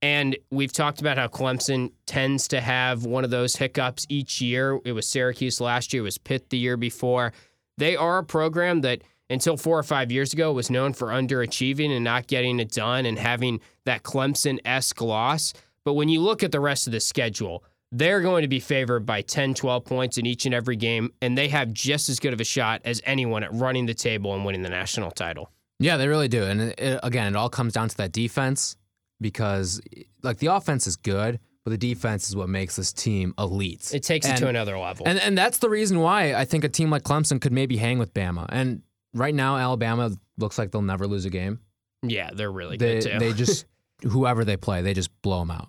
[0.01, 4.81] And we've talked about how Clemson tends to have one of those hiccups each year.
[4.85, 7.33] It was Syracuse last year, it was Pitt the year before.
[7.83, 11.91] They are a program that until four or five years ago was known for underachieving
[11.91, 15.53] and not getting it done and having that Clemson esque loss.
[15.85, 19.05] But when you look at the rest of the schedule, they're going to be favored
[19.05, 22.33] by 10, 12 points in each and every game, and they have just as good
[22.33, 25.51] of a shot as anyone at running the table and winning the national title.
[25.81, 26.45] yeah, they really do.
[26.45, 28.77] And it, again, it all comes down to that defense
[29.21, 29.81] because
[30.23, 33.93] like the offense is good, but the defense is what makes this team elite.
[33.95, 35.07] It takes it to another level.
[35.07, 37.99] And and that's the reason why I think a team like Clemson could maybe hang
[37.99, 38.47] with Bama.
[38.49, 38.83] And
[39.15, 41.61] right now, Alabama looks like they'll never lose a game.
[42.03, 43.19] yeah, they're really They good too.
[43.19, 43.67] they just
[44.03, 45.69] whoever they play, they just blow them out.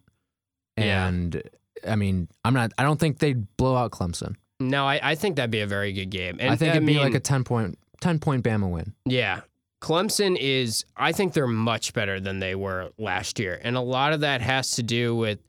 [0.77, 1.07] Yeah.
[1.07, 1.41] And
[1.87, 2.71] I mean, I'm not.
[2.77, 4.35] I don't think they'd blow out Clemson.
[4.59, 6.37] no, I, I think that'd be a very good game.
[6.39, 8.93] And I think I it'd mean, be like a 10 point 10 point Bama win.
[9.05, 9.41] Yeah.
[9.81, 13.59] Clemson is, I think they're much better than they were last year.
[13.61, 15.39] And a lot of that has to do with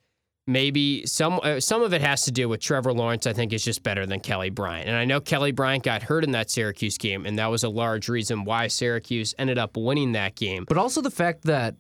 [0.47, 3.65] maybe some, uh, some of it has to do with Trevor Lawrence, I think, is
[3.65, 4.89] just better than Kelly Bryant.
[4.89, 7.69] And I know Kelly Bryant got hurt in that Syracuse game, and that was a
[7.69, 10.65] large reason why Syracuse ended up winning that game.
[10.67, 11.77] But also the fact that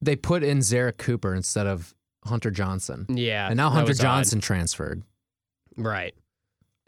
[0.00, 3.06] they put in Zerrick Cooper instead of Hunter Johnson.
[3.08, 3.48] Yeah.
[3.48, 4.02] and now Hunter was odd.
[4.02, 5.02] Johnson transferred.
[5.76, 6.14] Right.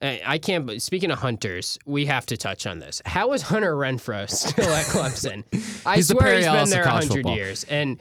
[0.02, 0.66] I can't.
[0.66, 3.00] but Speaking of hunters, we have to touch on this.
[3.06, 5.44] How is Hunter Renfrow still at Clemson?
[5.86, 7.98] I He's the swear he's been there hundred years, and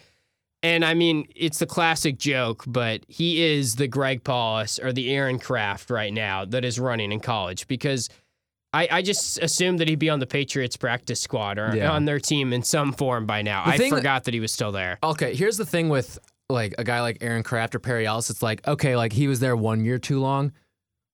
[0.66, 5.14] and I mean it's the classic joke, but he is the Greg Paulus or the
[5.14, 8.10] Aaron Craft right now that is running in college because.
[8.74, 11.92] I, I just assumed that he'd be on the Patriots practice squad or Yeah.
[11.94, 13.64] on their team in some form by now.
[13.64, 15.00] The I forgot that he was still there.
[15.02, 18.30] Okay, here's the thing with like a guy like Aaron Craft or Perry Ellis.
[18.30, 20.52] It's like okay, like he was there one year too long.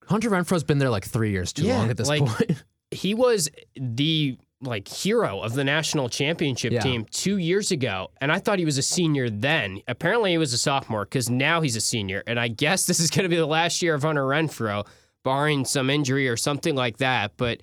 [0.08, 2.64] Hunter Renfrow's been there like three years too Yeah, long at this like- point.
[2.90, 6.82] he was the like hero of the national championship Yeah.
[6.82, 10.54] team two years ago and i thought he was a senior then apparently he was
[10.54, 13.36] a sophomore because now he's a senior and i guess this is going to be
[13.38, 14.86] the last year of hunter renfrow
[15.24, 17.62] barring some injury or something like that but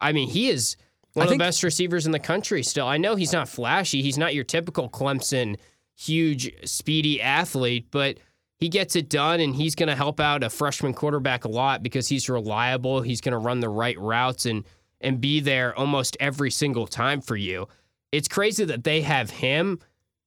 [0.00, 0.76] i mean he is
[1.12, 3.48] one I of think- the best receivers in the country still i know he's not
[3.48, 5.56] flashy he's not your typical clemson
[5.96, 8.16] huge speedy athlete but
[8.56, 11.82] he gets it done and he's going to help out a freshman quarterback a lot
[11.82, 13.00] because he's reliable.
[13.00, 14.66] He's going to run the right routes and
[15.00, 17.66] and be there almost every single time for you.
[18.12, 19.78] it's crazy that they have him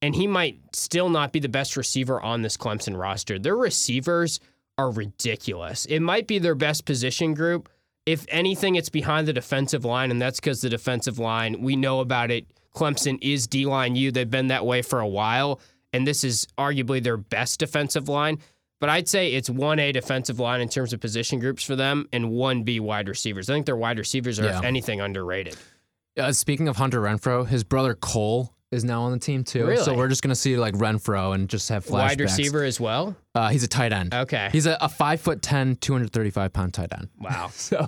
[0.03, 3.39] and he might still not be the best receiver on this Clemson roster.
[3.39, 4.41] Their receivers
[4.77, 5.86] are ridiculous.
[5.86, 7.69] It might be their best position group.
[8.05, 12.01] If anything, it's behind the defensive line, and that's because the defensive line, we know
[12.01, 12.47] about it.
[12.75, 14.12] Clemson is D line U.
[14.12, 15.62] They've been that way for a while,
[15.93, 18.39] and this is arguably their best defensive line.
[18.83, 22.25] But I'd say it's 1A defensive line in terms of position groups for them and
[22.25, 23.49] 1B wide receivers.
[23.49, 24.57] I think their wide receivers are, Yeah.
[24.59, 25.55] if anything, underrated.
[26.19, 29.65] Uh, speaking of Hunter Renfrow, his brother Cole is now on the team too.
[29.67, 29.81] Really?
[29.85, 31.91] So we're just gonna see like Renfrow and just have flashbacks.
[31.91, 33.15] Wide receiver as well?
[33.33, 34.13] Uh, he's a tight end.
[34.13, 34.49] Okay.
[34.51, 37.07] He's a, a five foot 10, 235 pound tight end.
[37.17, 37.51] Wow.
[37.53, 37.87] So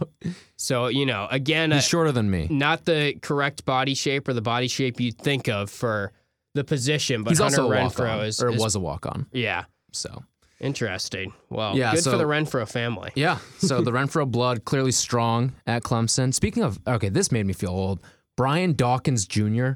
[0.55, 2.47] So, you know, again, uh, he's shorter than me.
[2.49, 6.13] not the correct body shape or the body shape you'd think of for
[6.53, 9.25] the position, but He's Hunter also Renfrow is, or is- was a walk on.
[9.33, 10.23] yeah, So
[10.59, 11.33] interesting.
[11.49, 13.11] Well, Yeah, good so- for the Renfrow family.
[13.15, 13.39] yeah.
[13.59, 16.33] So the Renfrow blood clearly strong at Clemson.
[16.33, 17.99] Speaking of okay, this made me feel old.
[18.37, 19.71] Brian Dawkins Jr.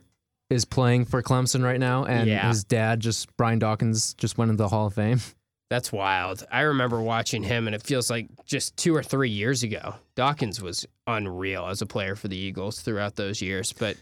[0.49, 2.47] is playing for Clemson right now, and Yeah.
[2.47, 5.19] his dad just Brian Dawkins just went into the Hall of Fame.
[5.69, 6.43] That's wild.
[6.51, 9.93] I remember watching him, and it feels like just two or three years ago.
[10.15, 13.71] Dawkins was unreal as a player for the Eagles throughout those years.
[13.71, 13.95] But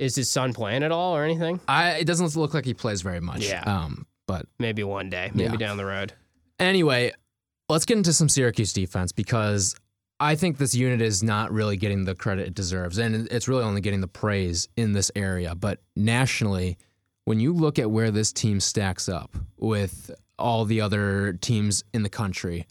[0.00, 1.60] is his son playing at all or anything?
[1.68, 3.46] I it doesn't look like he plays very much.
[3.48, 3.62] Yeah.
[3.62, 5.56] Um, but Maybe one day, maybe Yeah.
[5.58, 6.12] down the road.
[6.62, 7.12] Anyway,
[7.68, 9.74] let's get into some Syracuse defense because
[10.20, 13.64] I think this unit is not really getting the credit it deserves, and it's really
[13.64, 15.56] only getting the praise in this area.
[15.56, 16.78] But nationally,
[17.24, 22.04] when you look at where this team stacks up with all the other teams in
[22.04, 22.68] the country,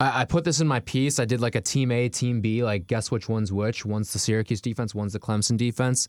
[0.00, 1.18] I, I put this in my piece.
[1.18, 3.86] I did like a team A, team B, like guess which one's which.
[3.86, 6.08] One's the Syracuse defense, one's the Clemson defense.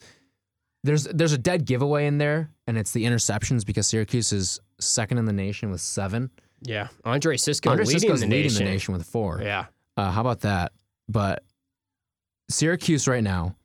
[0.83, 5.17] There's there's a dead giveaway in there, and it's the interceptions because Syracuse is second
[5.17, 6.29] in the nation with seven.
[6.61, 8.65] Yeah, Andre Cisco Andre leading, Cisco's the, leading nation.
[8.65, 9.39] the nation with four.
[9.41, 9.65] Yeah,
[9.97, 10.71] Uh, how about that?
[11.07, 11.43] But
[12.49, 13.55] Syracuse right now,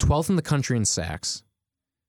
[0.00, 1.42] 12th in the country in sacks,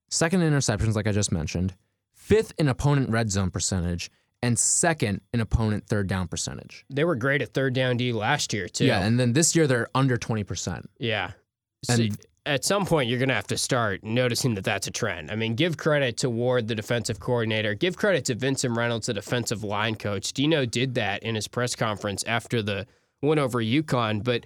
[0.09, 1.75] second in interceptions, like I just mentioned,
[2.15, 4.09] fifth in opponent red zone percentage,
[4.43, 6.85] and second in opponent third down percentage.
[6.89, 8.85] they were great at third down D last year too.
[8.85, 10.85] Yeah, and then this year they're under 20%.
[10.99, 11.31] Yeah.
[11.83, 14.91] So And- at some point, you're going to have to start noticing that that's a
[14.91, 15.29] trend.
[15.29, 17.75] I mean, give credit to Ward, the defensive coordinator.
[17.75, 20.33] Give credit to Vincent Reynolds, the defensive line coach.
[20.33, 22.87] Dino did that in his press conference after the
[23.21, 24.45] win over UConn, but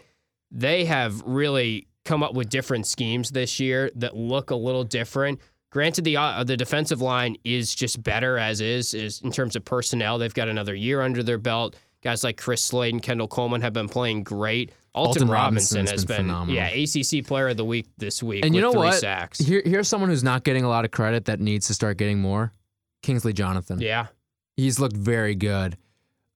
[0.50, 5.40] they have really come up with different schemes this year that look a little different.
[5.72, 9.64] Granted, the uh, the defensive line is just better as is, is in terms of
[9.64, 10.18] personnel.
[10.18, 11.78] They've got another year under their belt.
[12.04, 14.72] Guys like Chris Slayton and Kendall Coleman have been playing great.
[14.94, 16.56] Alton, Alton Robinson Robinson's has been been, phenomenal.
[16.56, 18.44] yeah ACC Player of the Week this week.
[18.46, 18.96] And you know three what?
[18.96, 19.40] Sacks.
[19.40, 22.20] Here, here's someone who's not getting a lot of credit that needs to start getting
[22.20, 22.52] more
[23.02, 23.80] Kingsley Jonathan.
[23.80, 24.08] Yeah,
[24.58, 25.78] he's looked very good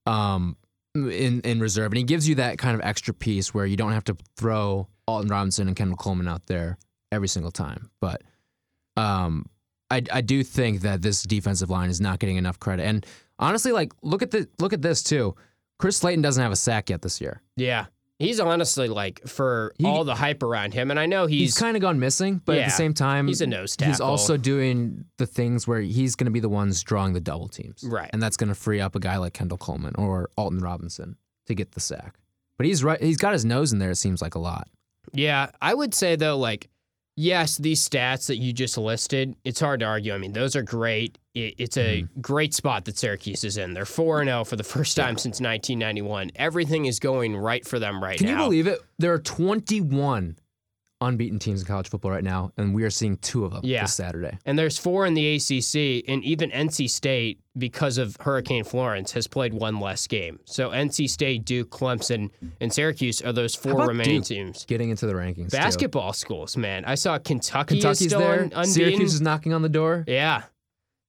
[0.06, 0.56] um,
[0.94, 3.92] in in reserve, and he gives you that kind of extra piece where you don't
[3.92, 6.78] have to throw Alton Robinson and Kendall Coleman out there
[7.12, 7.90] every single time.
[8.00, 8.22] But
[8.96, 9.46] um,
[9.90, 12.84] I I do think that this defensive line is not getting enough credit.
[12.84, 13.04] And
[13.38, 15.34] honestly, like look at the look at this too.
[15.78, 17.42] Chris Slayton doesn't have a sack yet this year.
[17.56, 17.86] yeah.
[18.18, 21.54] He's honestly like for He- all the hype around him, and I know He's, he's,
[21.58, 23.92] kind of gone missing, but at the same time, he's a nose tackle.
[23.92, 27.48] He's also doing the things where he's going to be the ones drawing the double
[27.48, 28.08] teams, Right.
[28.12, 31.54] And that's going to free up a guy like Kendall Coleman or Alton Robinson to
[31.54, 32.18] get the sack.
[32.56, 33.00] But he's right.
[33.02, 33.90] He's got his nose in there.
[33.90, 34.68] It seems like a lot.
[35.12, 36.70] Yeah, I would say though, like,
[37.16, 40.14] yes, these stats that you just listed, it's hard to argue.
[40.14, 41.18] I mean, those are great.
[41.34, 42.20] It, it's a Mm-hmm.
[42.20, 43.74] great spot that Syracuse is in.
[43.74, 46.30] They're four and zero for the first time since 1991.
[46.36, 48.32] Everything is going right for them right Can now.
[48.32, 48.80] Can you believe it?
[48.98, 50.36] There are 21
[51.00, 53.82] unbeaten teams in college football right now, and we are seeing two of them Yeah.
[53.82, 54.38] this Saturday.
[54.46, 59.26] And there's four in the ACC, and even NC State, because of Hurricane Florence, has
[59.26, 60.40] played one less game.
[60.46, 62.30] So NC State, Duke, Clemson,
[62.60, 64.24] and Syracuse are those four remaining Duke?
[64.28, 64.64] teams.
[64.64, 65.50] Getting into the rankings.
[65.50, 65.56] too.
[65.58, 66.84] Basketball schools, man.
[66.86, 68.42] I saw Kentucky Kentucky's there.
[68.44, 68.64] unbeaten.
[68.64, 70.04] Syracuse is knocking on the door.
[70.06, 70.44] Yeah.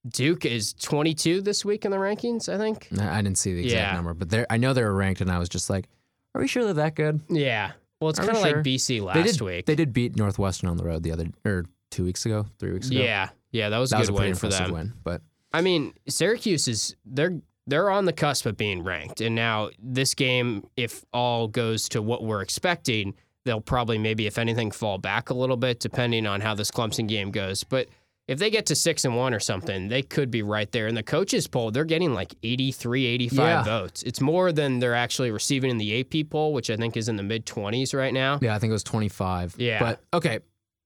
[0.07, 2.87] Duke is 22 this week in the rankings, I think.
[2.99, 3.93] I didn't see the exact Yeah.
[3.93, 5.87] number, but I know they were ranked, and I was just like,
[6.35, 7.71] "Are we sure they're that good?" Yeah.
[7.99, 8.55] Well, it's kind of sure?
[8.57, 9.41] like BC last they did.
[9.41, 9.65] week.
[9.65, 12.89] They did beat Northwestern on the road the other or two weeks ago, three weeks
[12.89, 12.99] ago.
[12.99, 13.29] yeah.
[13.51, 14.71] Yeah, that was a that was good a pretty win for them.
[14.71, 14.93] win.
[15.03, 15.21] But
[15.53, 19.21] I mean, Syracuse is they're they're on the cusp of being ranked.
[19.21, 23.13] And now this game, if all goes to what we're expecting,
[23.45, 27.07] they'll probably maybe if anything fall back a little bit depending on how this Clemson
[27.07, 27.63] game goes.
[27.63, 27.87] But
[28.27, 30.87] if they get to 6 and 1 or something, they could be right there.
[30.87, 33.63] And the coaches poll, they're getting like 83, 85 Yeah.
[33.63, 34.03] votes.
[34.03, 37.15] It's more than they're actually receiving in the AP poll, which I think is in
[37.15, 38.39] the mid 20s right now.
[38.41, 39.55] yeah, I think it was twenty five.
[39.57, 39.79] Yeah.
[39.79, 40.39] But okay,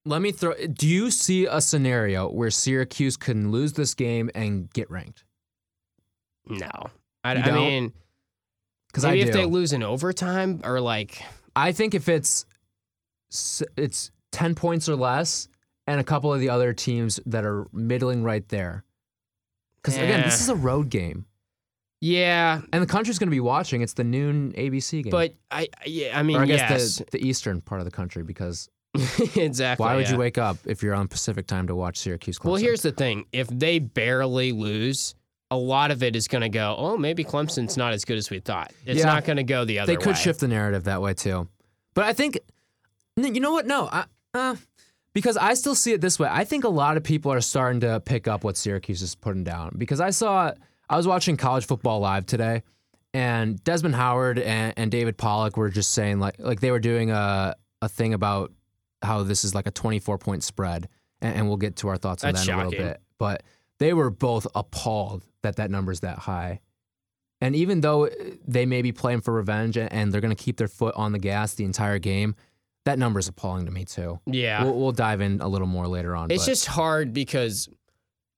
[0.04, 0.54] let me throw.
[0.54, 5.24] Do you see a scenario where Syracuse can lose this game and get ranked?
[6.48, 6.70] No.
[7.24, 7.92] I, I mean,
[8.88, 9.28] Because I maybe do.
[9.28, 11.22] if they lose in overtime or like
[11.54, 12.44] I think if it's
[13.76, 15.48] it's ten points or less,
[15.86, 18.84] and a couple of the other teams that are middling right there.
[19.76, 21.26] Because again, this is a road game,
[22.00, 23.82] Yeah, and the country's going to be watching.
[23.82, 27.18] It's the noon ABC game, but I yeah, I mean or I guess yes, the,
[27.18, 28.22] the eastern part of the country.
[28.22, 28.68] Because
[29.36, 29.84] exactly.
[29.84, 30.12] why would yeah.
[30.12, 32.38] you wake up if you're on Pacific time to watch Syracuse?
[32.38, 32.44] Clemson?
[32.44, 35.16] Well, here's the thing: if they barely lose,
[35.50, 36.76] a lot of it is going to go.
[36.78, 38.72] Oh, maybe Clemson's not as good as we thought.
[38.86, 39.06] It's Yeah.
[39.06, 39.96] not going to go the other way.
[39.96, 40.04] they way.
[40.04, 41.48] could shift the narrative that way too.
[41.94, 42.38] But I think,
[43.16, 43.66] you know what?
[43.66, 44.56] No, I, uh,
[45.14, 46.28] because I still see it this way.
[46.30, 49.44] I think a lot of people are starting to pick up what Syracuse is putting
[49.44, 49.74] down.
[49.76, 50.52] Because I saw,
[50.88, 52.62] I was watching college football live today,
[53.14, 57.10] and Desmond Howard and, and David Pollack were just saying like, like they were doing
[57.10, 58.52] a a thing about
[59.02, 60.88] how this is like a 24 point spread,
[61.20, 63.00] and, and we'll get to our thoughts on That's that in a little bit.
[63.18, 63.42] But
[63.78, 66.60] they were both appalled that that number's that high.
[67.40, 68.08] And even though
[68.46, 71.18] they may be playing for revenge and they're going to keep their foot on the
[71.18, 72.36] gas the entire game,
[72.84, 74.18] that number's appalling to me too.
[74.26, 76.30] Yeah, We'll, we'll dive in a little more later on.
[76.30, 77.68] it's but just hard because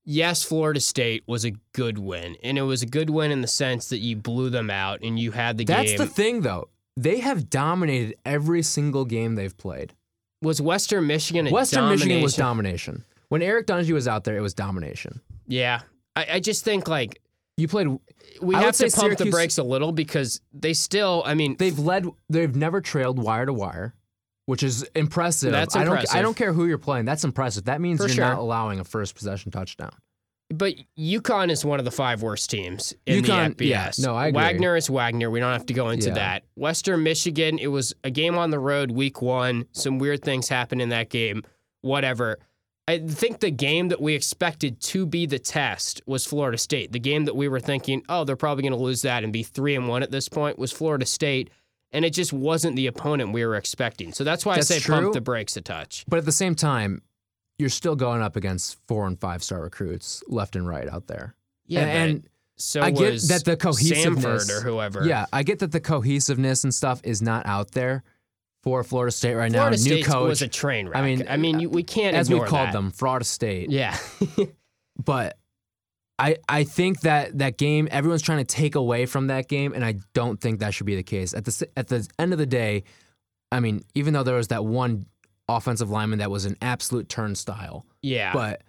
[0.05, 3.47] yes, Florida State was a good win, and it was a good win in the
[3.49, 5.99] sense that you blew them out and you had the that's game.
[5.99, 6.69] That's the thing though.
[6.97, 9.95] They have dominated every single game they've played.
[10.43, 12.95] was Western Michigan a Western Michigan was domination?
[12.95, 13.05] domination.
[13.31, 15.21] When Eric Dungey was out there, it was domination.
[15.49, 15.81] Yeah,
[16.15, 17.21] I, I just think like
[17.57, 17.89] You played.
[18.41, 21.23] we I have to pump the brakes a little because they still.
[21.27, 22.07] I mean, They've led.
[22.29, 23.95] They've never trailed wire to wire,
[24.47, 25.53] which is impressive.
[25.53, 25.93] That's I don't.
[25.95, 26.17] impressive.
[26.17, 27.05] I don't care who you're playing.
[27.05, 27.65] That's impressive.
[27.65, 28.25] That means For you're sure.
[28.25, 29.93] not allowing a first possession touchdown.
[30.51, 34.05] But UConn is one of the five worst teams in UConn, the yeah, FBS.
[34.05, 34.43] no, I agree.
[34.43, 35.31] Wagner is Wagner.
[35.31, 36.15] We don't have to go into Yeah.
[36.15, 36.45] that.
[36.55, 39.65] Western Michigan, it was a game on the road, week one.
[39.73, 41.43] Some weird things happened in that game.
[41.81, 42.39] Whatever.
[42.87, 46.93] I think the game that we expected to be the test was Florida State.
[46.93, 49.43] The game that we were thinking, oh, they're probably going to lose that and be
[49.43, 51.49] three and one at this point was Florida State,
[51.95, 54.13] and it just wasn't the opponent we were expecting.
[54.13, 54.95] So that's why That's I say true.
[54.97, 56.05] pump the brakes a touch.
[56.09, 57.01] But at the same time,
[57.59, 61.35] you're still going up against four and five star recruits left and right out there.
[61.67, 65.07] Yeah, and, and so I get that the cohesiveness Samford or whoever.
[65.07, 68.03] Yeah, I get that the cohesiveness and stuff is not out there
[68.63, 69.83] for Florida State right Florida now.
[69.83, 70.97] New coach, was a train wreck.
[70.97, 72.73] I mean, I mean, you, we can't as we called that.
[72.73, 73.71] them, Florida State.
[73.71, 73.97] Yeah,
[75.03, 75.39] But
[76.19, 79.85] I I think that that game, everyone's trying to take away from that game, and
[79.85, 81.35] I don't think that should be the case.
[81.35, 82.85] At the at the end of the day,
[83.51, 85.07] I mean, even though there was that one
[85.49, 88.33] offensive lineman that was an absolute turnstile, yeah.
[88.33, 88.63] but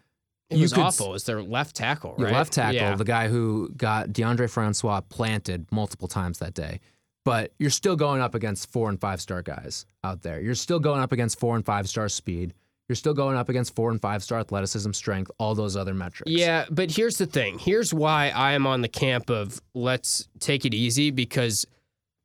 [0.50, 1.08] it was could awful.
[1.08, 2.96] It was their left tackle, Your left tackle, Yeah.
[2.96, 6.82] the guy who got Deondre Francois planted multiple times that day.
[7.24, 10.40] But you're still going up against four and five star guys out there.
[10.40, 12.54] You're still going up against four and five star speed.
[12.88, 16.32] You're still going up against four and five star athleticism, strength, all those other metrics.
[16.32, 17.58] Yeah, but here's the thing.
[17.58, 21.66] Here's why I am on the camp of let's take it easy because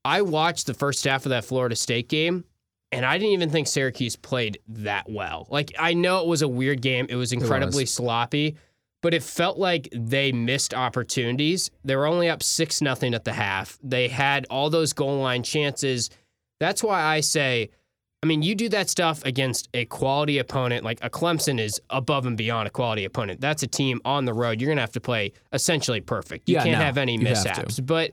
[0.04, 2.44] I watched the first half of that Florida State game
[2.92, 5.46] and I didn't even think Syracuse played that well.
[5.50, 7.06] Like I know it was a weird game.
[7.08, 8.56] It was incredibly sloppy,
[9.00, 11.70] but it felt like they missed opportunities.
[11.84, 13.78] They were only up 6 nothing at the half.
[13.82, 16.10] They had all those goal line chances.
[16.58, 17.70] That's why I say
[18.22, 20.84] I mean, you do that stuff against a quality opponent.
[20.84, 23.40] Like a Clemson is above and beyond a quality opponent.
[23.40, 24.60] That's a team on the road.
[24.60, 26.48] You're going to have to play essentially perfect.
[26.48, 27.80] You Yeah, can't no, have any you have mishaps.
[27.80, 28.12] But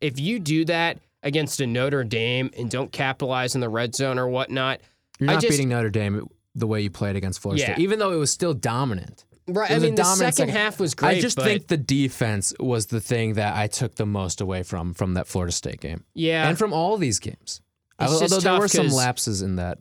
[0.00, 4.18] if you do that against a Notre Dame and don't capitalize in the red zone
[4.18, 4.80] or whatnot,
[5.20, 7.74] You're I not just- beating Notre Dame the way you played against Florida Yeah.
[7.74, 9.24] State, even though it was still dominant.
[9.46, 9.70] right?
[9.70, 11.18] I mean, the dominant second, half was great.
[11.18, 14.92] I just think the defense was the thing that I took the most away from
[14.92, 17.60] from that Florida State game yeah, and from all these games.
[18.00, 19.78] It's Although there were some lapses in that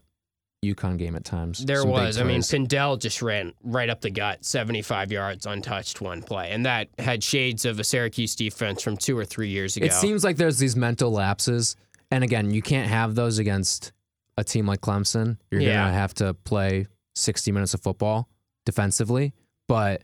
[0.63, 1.63] UConn game at times.
[1.65, 2.17] There some was.
[2.17, 2.49] I mean, plays.
[2.49, 6.51] Pindell just ran right up the gut, 75 yards untouched one play.
[6.51, 9.85] And that had shades of a Syracuse defense from two or three years ago.
[9.85, 11.75] It seems like there's these mental lapses,
[12.09, 13.91] and again, you can't have those against
[14.37, 15.37] a team like Clemson.
[15.51, 15.83] You're Yeah.
[15.83, 18.27] gonna have to play 60 minutes of football
[18.65, 19.33] defensively,
[19.67, 20.03] but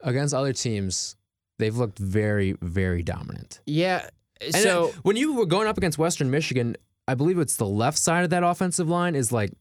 [0.00, 1.16] against other teams,
[1.58, 3.60] they've looked very, very dominant.
[3.66, 4.08] yeah.
[4.40, 4.88] And So.
[4.88, 8.24] uh, when you were going up against Western Michigan, I believe it's the left side
[8.24, 9.52] of that offensive line is like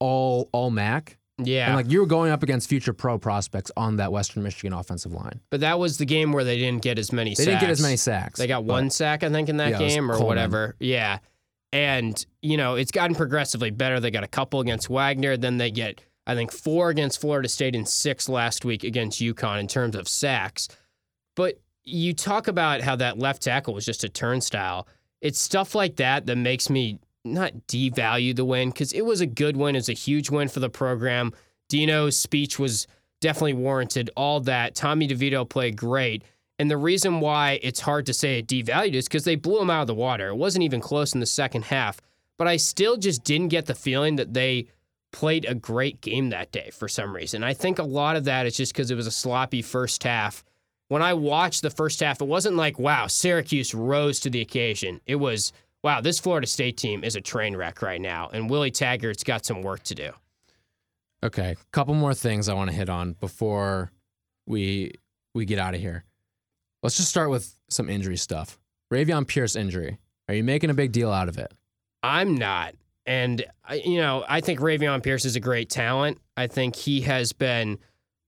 [0.00, 3.96] all all MAC, Yeah, and like you were going up against future pro prospects on
[3.96, 5.40] that Western Michigan offensive line.
[5.50, 7.34] but that was the game where they didn't get as many.
[7.34, 7.44] Sacks.
[7.44, 8.38] They didn't get as many sacks.
[8.38, 10.26] They got one sack, I think, in that Yeah, game or Coleman.
[10.28, 10.76] whatever.
[10.78, 11.18] Yeah,
[11.72, 13.98] and you know it's gotten progressively better.
[14.00, 17.74] They got a couple against Wagner, then they get I think four against Florida State
[17.74, 20.68] and six last week against UConn in terms of sacks.
[21.34, 21.58] But
[21.88, 24.86] you talk about how that left tackle was just a turnstile.
[25.20, 29.26] It's stuff like that that makes me not devalue the win because it was a
[29.26, 29.76] good win.
[29.76, 31.32] It's a huge win for the program.
[31.68, 32.86] Dino's speech was
[33.20, 34.10] definitely warranted.
[34.16, 34.74] All that.
[34.74, 36.22] Tommy DeVito played great.
[36.58, 39.70] And the reason why it's hard to say it devalued is because they blew him
[39.70, 40.28] out of the water.
[40.28, 42.00] It wasn't even close in the second half.
[42.36, 44.68] But I still just didn't get the feeling that they
[45.12, 47.42] played a great game that day for some reason.
[47.42, 50.44] I think a lot of that is just because it was a sloppy first half.
[50.88, 55.00] When I watched the first half, it wasn't like, wow, Syracuse rose to the occasion.
[55.06, 58.70] It was, wow, this Florida State team is a train wreck right now, and Willie
[58.70, 60.10] Taggart's got some work to do.
[61.22, 63.90] Okay, a couple more things I want to hit on before
[64.46, 64.92] we
[65.34, 66.04] we get out of here.
[66.82, 68.58] Let's just start with some injury stuff.
[68.90, 69.98] Ravian Pierce injury.
[70.28, 71.52] Are you making a big deal out of it?
[72.02, 72.74] I'm not.
[73.04, 73.44] And,
[73.84, 76.18] you know, I think Ravian Pierce is a great talent.
[76.36, 77.78] I think he has been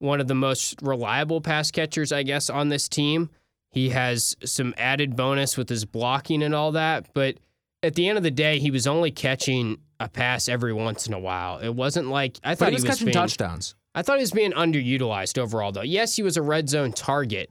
[0.01, 3.31] one of the most reliable pass catchers, I guess, on this team.
[3.71, 7.09] He has some added bonus with his blocking and all that.
[7.15, 7.37] But
[7.83, 11.13] at the end of the day, he was only catching a pass every once in
[11.13, 11.59] a while.
[11.59, 13.77] It wasn't like I thought But he was catching being, touchdowns.
[13.95, 15.83] I thought he was being underutilized overall, though.
[15.83, 17.51] Yes, he was a red zone target,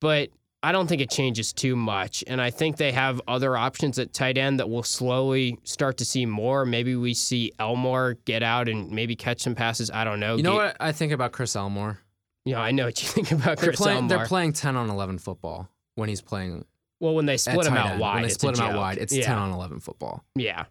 [0.00, 0.30] but
[0.64, 2.24] I don't think it changes too much.
[2.26, 6.04] And I think they have other options at tight end that we'll slowly start to
[6.04, 6.64] see more.
[6.64, 9.90] Maybe we see Elmore get out and maybe catch some passes.
[9.90, 10.36] I don't know.
[10.36, 11.98] You know Ga- what I think about Chris Elmore?
[12.46, 13.96] Yeah, I know what you think about They're Chris playing.
[13.96, 14.08] Elmore.
[14.18, 16.64] They're playing ten on eleven football when he's playing
[17.00, 18.00] well, when they split him out end.
[18.00, 19.26] wide, When they split him out wide, it's yeah.
[19.26, 20.24] ten on eleven football.
[20.34, 20.64] Yeah.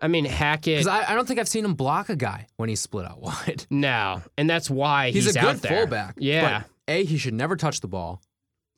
[0.00, 0.78] I mean, Hackett.
[0.78, 3.20] Because I, I don't think I've seen him block a guy when he's split out
[3.22, 3.66] wide.
[3.70, 5.78] no, and that's why he's, He's, a out good there.
[5.80, 6.14] fullback.
[6.18, 6.64] Yeah.
[6.88, 8.20] A he should never touch the ball,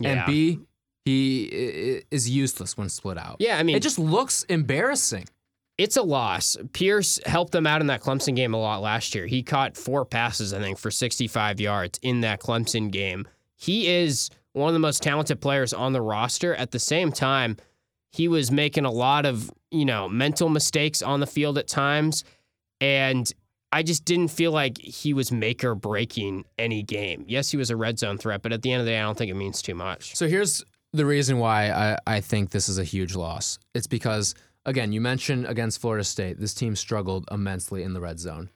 [0.00, 0.10] yeah.
[0.10, 0.60] and b
[1.04, 3.36] he is useless when split out.
[3.38, 5.26] yeah, I mean, it just looks embarrassing.
[5.76, 6.56] it's a loss.
[6.72, 9.26] Pierce helped them out in that Clemson game a lot last year.
[9.26, 13.26] He caught four passes, I think, for 65 yards in that Clemson game.
[13.56, 16.54] He is one of the most talented players on the roster.
[16.54, 17.58] At the same time,
[18.10, 22.24] he was making a lot of, you know, mental mistakes on the field at times.
[22.80, 23.30] And
[23.74, 27.24] I just didn't feel like he was make or breaking any game.
[27.26, 29.02] Yes, he was a red zone threat, but at the end of the day, I
[29.02, 30.14] don't think it means too much.
[30.14, 33.58] So here's the reason why I, I think this is a huge loss.
[33.74, 38.20] It's because, again, you mentioned against Florida State, this team struggled immensely in the red
[38.20, 38.48] zone.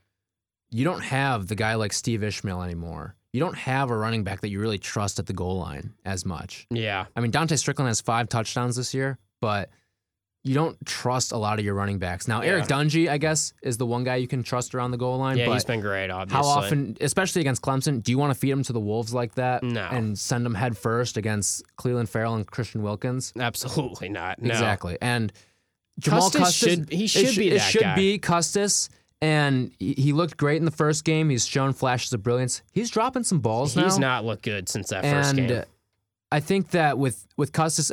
[0.71, 3.17] You don't have the guy like Steve Ishmael anymore.
[3.33, 6.25] You don't have a running back that you really trust at the goal line as
[6.25, 6.69] much.
[6.71, 7.07] Yeah.
[7.17, 9.71] I mean, Dante Strickland has five touchdowns this year, but
[10.45, 12.29] you don't trust a lot of your running backs.
[12.29, 15.19] Now, Eric Dungey, I guess, is the one guy you can trust around the goal
[15.19, 15.37] line.
[15.37, 16.43] Yeah, but he's been great, obviously.
[16.43, 19.35] how often, especially against Clemson, do you want to feed him to the wolves like
[19.35, 19.63] that?
[19.63, 19.83] No.
[19.91, 23.33] And send him head first against Clelin Ferrell and Christian Wilkins?
[23.39, 24.41] Absolutely not.
[24.41, 24.51] No.
[24.51, 24.97] Exactly.
[25.03, 25.33] And
[25.99, 27.97] Jamal Custis Custis, should- he should sh- be It should guy.
[27.97, 28.89] be Custis,
[29.21, 31.29] and he looked great in the first game.
[31.31, 32.63] He's shown flashes of brilliance.
[32.73, 33.83] He's dropping some balls now.
[33.85, 35.65] He's not looked good since that first game.
[36.31, 37.91] I think that with with Custis,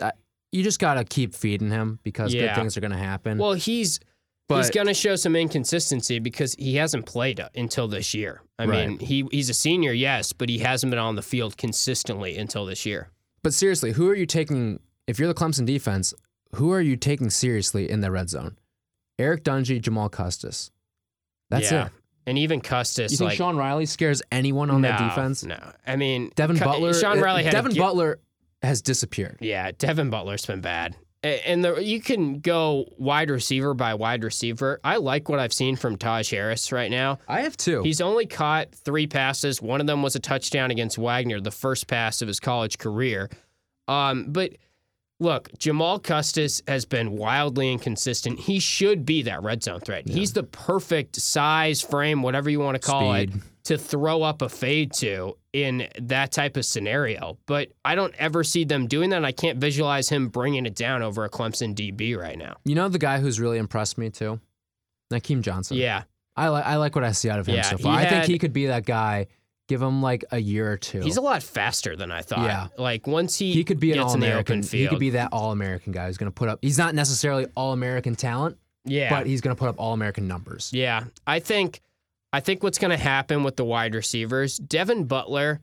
[0.51, 2.47] you just got to keep feeding him because Yeah.
[2.47, 3.37] good things are going to happen.
[3.37, 3.99] Well, he's
[4.47, 8.41] but he's going to show some inconsistency because he hasn't played until this year.
[8.59, 8.89] I Right.
[8.89, 12.65] mean, he he's a senior, yes, but he hasn't been on the field consistently until
[12.65, 13.09] this year.
[13.43, 14.79] but seriously, who are you taking?
[15.07, 16.13] If you're the Clemson defense,
[16.55, 18.57] who are you taking seriously in the red zone?
[19.19, 20.71] Eric Dungey, Jamal Custis.
[21.51, 21.85] That's yeah.
[21.87, 21.91] it.
[22.27, 25.43] And even Custis, You think like Sean Riley scares anyone on no, that defense?
[25.43, 26.93] No, I mean Devin Cu- Butler.
[26.95, 28.19] Sean uh, Riley had a Devin gi- Butler
[28.61, 29.37] has disappeared.
[29.41, 30.95] Yeah, Devin Butler's been bad.
[31.23, 34.79] And the, you can go wide receiver by wide receiver.
[34.83, 37.17] I like what I've seen from Taj Harris right now.
[37.27, 37.81] I have two.
[37.81, 39.59] He's only caught three passes.
[39.59, 43.31] One of them was a touchdown against Wagner, the first pass of his college career.
[43.87, 44.51] Um, but
[45.19, 48.39] look, Jamal Custis has been wildly inconsistent.
[48.41, 50.07] He should be that red zone threat.
[50.07, 53.35] He's the perfect size, frame, whatever you want to call Speed.
[53.35, 57.37] it, to throw up a fade to in that type of scenario.
[57.45, 59.17] But I don't ever see them doing that.
[59.17, 62.57] And I can't visualize him bringing it down over a Clemson DB right now.
[62.63, 64.39] you know the guy who's really impressed me too,
[65.11, 65.77] Nykeim Johnson.
[65.77, 66.03] Yeah.
[66.37, 67.97] I like I like what I see out of him Yeah, so far.
[67.97, 69.27] I think he could be that guy.
[69.67, 70.99] Give him like a year or two.
[70.99, 72.45] He's a lot faster than I thought.
[72.45, 72.67] Yeah.
[72.77, 74.61] Like once he, he could be an all American.
[74.61, 76.59] He could be that all American guy who's going to put up.
[76.61, 79.09] He's not necessarily all American talent, yeah.
[79.09, 80.69] but he's going to put up all American numbers.
[80.71, 81.81] Yeah, I think
[82.35, 85.61] I think what's going to happen with the wide receivers, Devin Butler,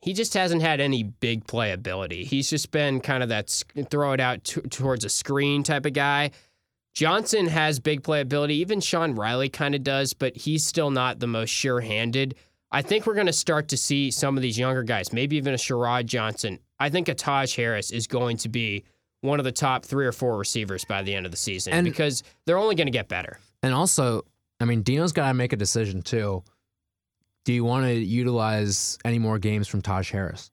[0.00, 2.24] he just hasn't had any big playability.
[2.24, 3.50] He's just been kind of that
[3.90, 6.30] throw it out t- towards a screen type of guy.
[6.94, 8.50] Johnson has big playability.
[8.52, 12.36] Even Sean Riley kind of does, but he's still not the most sure-handed.
[12.70, 15.54] I think we're going to start to see some of these younger guys, maybe even
[15.54, 16.60] a Sharod Johnson.
[16.78, 18.84] I think a Taj Harris is going to be
[19.22, 21.84] one of the top three or four receivers by the end of the season And-
[21.84, 23.40] because they're only going to get better.
[23.64, 24.22] And also,
[24.62, 26.42] I mean, Dino's got to make a decision too.
[27.44, 30.50] Do you want to utilize any more games from Taj Harris?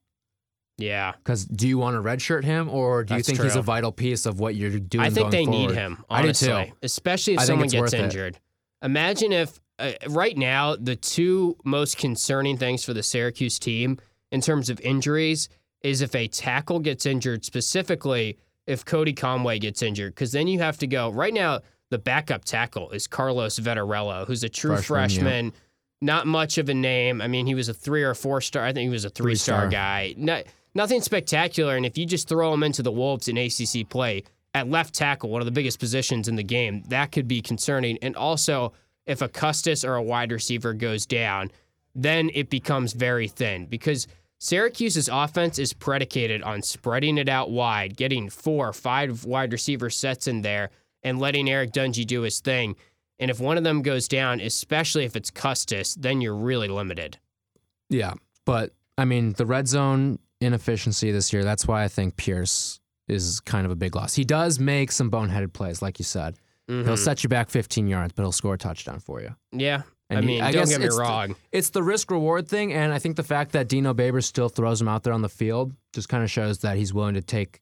[0.78, 1.12] Yeah.
[1.12, 3.92] Because do you want to redshirt him, or do you That's think he's a vital
[3.92, 5.04] piece of what you're doing?
[5.04, 5.68] I think they forward?
[5.68, 6.04] need him.
[6.08, 6.72] I do Honestly, too.
[6.82, 8.00] especially if I someone gets worth it.
[8.00, 8.40] injured.
[8.82, 13.98] Imagine if uh, right now the two most concerning things for the Syracuse team
[14.32, 15.48] in terms of injuries
[15.82, 20.58] is if a tackle gets injured, specifically if Cody Conway gets injured, because then you
[20.60, 21.10] have to go.
[21.10, 21.60] Right now,
[21.90, 25.44] the backup tackle is Carlos Vettorello, who's a true Freshman, freshman.
[25.46, 25.50] yeah.
[26.02, 27.20] Not much of a name.
[27.20, 28.64] I mean, he was a three or four star.
[28.64, 29.70] I think he was a three star Three-star.
[29.70, 30.14] guy.
[30.16, 30.42] No,
[30.74, 31.76] nothing spectacular.
[31.76, 34.22] And if you just throw him into the Wolves in ACC play
[34.54, 37.98] at left tackle, one of the biggest positions in the game, that could be concerning.
[38.00, 38.72] And also,
[39.04, 41.50] if a Custis or a wide receiver goes down,
[41.94, 44.06] then it becomes very thin because
[44.38, 49.90] Syracuse's offense is predicated on spreading it out wide, getting four or five wide receiver
[49.90, 50.70] sets in there,
[51.02, 52.76] and letting Eric Dungey do his thing.
[53.18, 57.18] And if one of them goes down, especially if it's Custis, then you're really limited.
[57.88, 58.14] Yeah,
[58.46, 61.44] but I mean the red zone inefficiency this year.
[61.44, 64.14] That's why I think Pierce is kind of a big loss.
[64.14, 66.36] He does make some boneheaded plays, like you said.
[66.70, 66.86] Mm-hmm.
[66.86, 69.34] He'll set you back 15 yards, but he'll score a touchdown for you.
[69.52, 69.82] Yeah.
[70.08, 71.36] And I he- mean, I don't guess get me it's the- wrong.
[71.52, 74.80] It's the risk reward thing, and I think the fact that Dino Babers still throws
[74.80, 77.60] him out there on the field just kind of shows that he's willing to take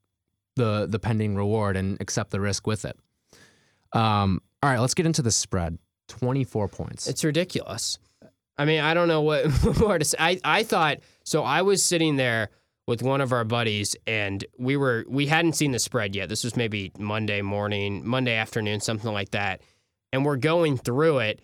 [0.57, 2.99] the the pending reward and accept the risk with it.
[3.93, 5.78] Um, all right, let's get into the spread.
[6.09, 7.07] 24 points.
[7.07, 7.99] It's ridiculous.
[8.57, 9.47] I mean, I don't know what
[9.78, 10.16] more to say.
[10.18, 11.43] I, I thought so.
[11.45, 12.49] I was sitting there
[12.86, 16.28] with one of our buddies, and we were we hadn't seen the spread yet.
[16.28, 19.61] This was maybe Monday morning, Monday afternoon, something like that.
[20.12, 21.41] And we're going through it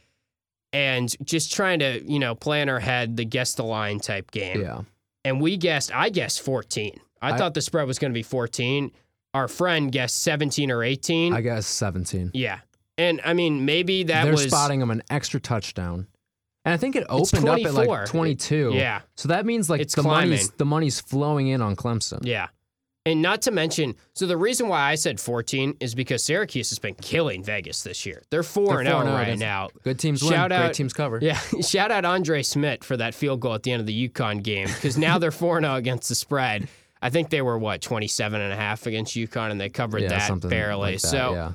[0.73, 4.31] and just trying to you know play in our head the guess the line type
[4.31, 4.61] game.
[4.63, 4.81] yeah.
[5.27, 5.95] And we guessed.
[5.95, 6.99] I guessed fourteen.
[7.23, 8.91] I, I- thought the spread was going to be fourteen.
[9.35, 11.33] Our friend guessed seventeen or eighteen.
[11.35, 12.31] I guess 17.
[12.35, 12.61] yeah.
[12.97, 16.07] And I mean, maybe that They're was spotting him an extra touchdown.
[16.65, 18.71] And I think it opened up at like 22.
[18.73, 19.01] Yeah.
[19.17, 22.21] So that means like It's the money's the money's flowing in on Clemson.
[22.23, 22.49] Yeah.
[23.07, 26.79] And not to mention, so the reason why I said 14 is because Syracuse has
[26.79, 28.23] been killing Vegas this year.
[28.31, 29.69] They're 4 and 0 4-0 right now.
[29.83, 30.33] Good teams win.
[30.33, 31.19] Shout Great teams cover.
[31.21, 34.43] Yeah, shout out Andre Szmyt for that field goal at the end of the UConn
[34.43, 36.67] game because now they're 4 0 against the spread.
[37.05, 40.09] I think they were what 27 and a half against UConn and they covered Yeah,
[40.29, 40.93] that barely.
[40.95, 41.53] like that, so yeah.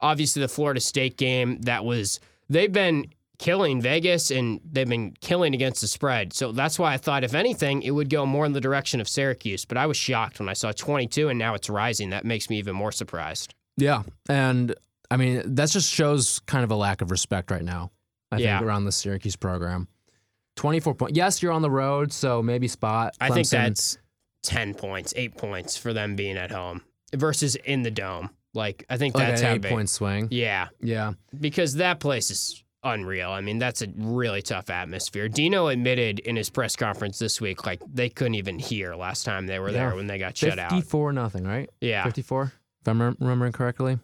[0.00, 3.06] obviously the Florida State game that was they've been
[3.38, 6.32] killing Vegas and they've been killing against the spread.
[6.32, 9.08] So that's why I thought if anything it would go more in the direction of
[9.08, 12.10] Syracuse, but I was shocked when I saw 22 and now it's rising.
[12.10, 13.54] That makes me even more surprised.
[13.76, 14.72] Yeah, and
[15.10, 17.90] I mean that just shows kind of a lack of respect right now.
[18.30, 18.58] I Yeah.
[18.58, 19.88] think around the Syracuse program.
[20.54, 21.16] Twenty-four points.
[21.16, 23.16] Yes, you're on the road, so maybe spot.
[23.20, 23.98] I think that's
[24.42, 26.82] 10 points, 8 points for them being at home
[27.14, 28.30] versus in the dome.
[28.54, 29.70] Like I think like that's an eight big.
[29.72, 30.28] point swing.
[30.30, 33.30] Yeah, Yeah, because that place is unreal.
[33.30, 35.28] I mean, that's a really tough atmosphere.
[35.28, 39.46] Dino admitted in his press conference this week, like they couldn't even hear last time
[39.46, 39.86] they were Yeah.
[39.88, 40.70] there when they got shut out.
[40.70, 41.70] fifty-four nothing, right?
[41.80, 43.98] Yeah, Fifty-four, if I'm remembering correctly.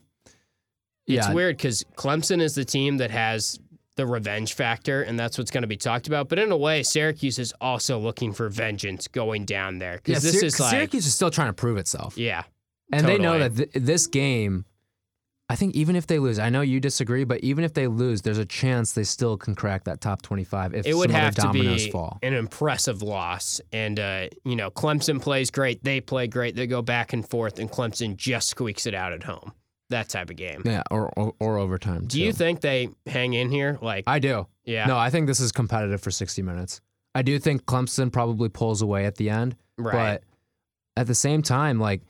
[1.07, 3.59] it's yeah, weird because Clemson is the team that has
[3.99, 6.31] the revenge factor, and that's what's going to be talked about.
[6.31, 10.01] But in a way, Syracuse is also looking for vengeance going down there yeah.
[10.03, 12.45] because this Syr- is like, Syracuse is still trying to prove itself, yeah,
[12.91, 14.65] and they know that th- this game.
[15.51, 18.21] I think even if they lose, I know you disagree, but even if they lose,
[18.21, 21.51] there's a chance they still can crack that top twenty-five if it would have to
[21.51, 22.19] be fall.
[22.23, 23.59] an impressive loss.
[23.73, 27.59] And uh, you know, Clemson plays great, they play great, they go back and forth,
[27.59, 29.53] and Clemson just squeaks it out at home.
[29.91, 30.63] That type of game.
[30.65, 32.07] Yeah, or or, or overtime.
[32.07, 33.79] Do you think they hang in here?
[33.81, 34.47] Like, I do.
[34.65, 36.81] yeah, No, I think this is competitive for 60 minutes.
[37.15, 39.93] I do think Clemson probably pulls away at the end, right.
[39.93, 40.23] but
[40.97, 42.03] at the same time, like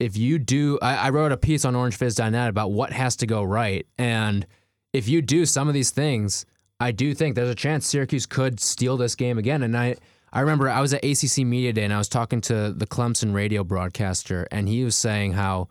[0.00, 3.44] if you do, I, I wrote a piece on OrangeFizz.net about what has to go
[3.44, 4.46] right, and
[4.92, 6.46] if you do some of these things,
[6.80, 9.62] I do think there's a chance Syracuse could steal this game again.
[9.62, 9.96] And I,
[10.32, 13.34] I remember I was at ACC Media Day and I was talking to the Clemson
[13.34, 15.68] radio broadcaster, and he was saying how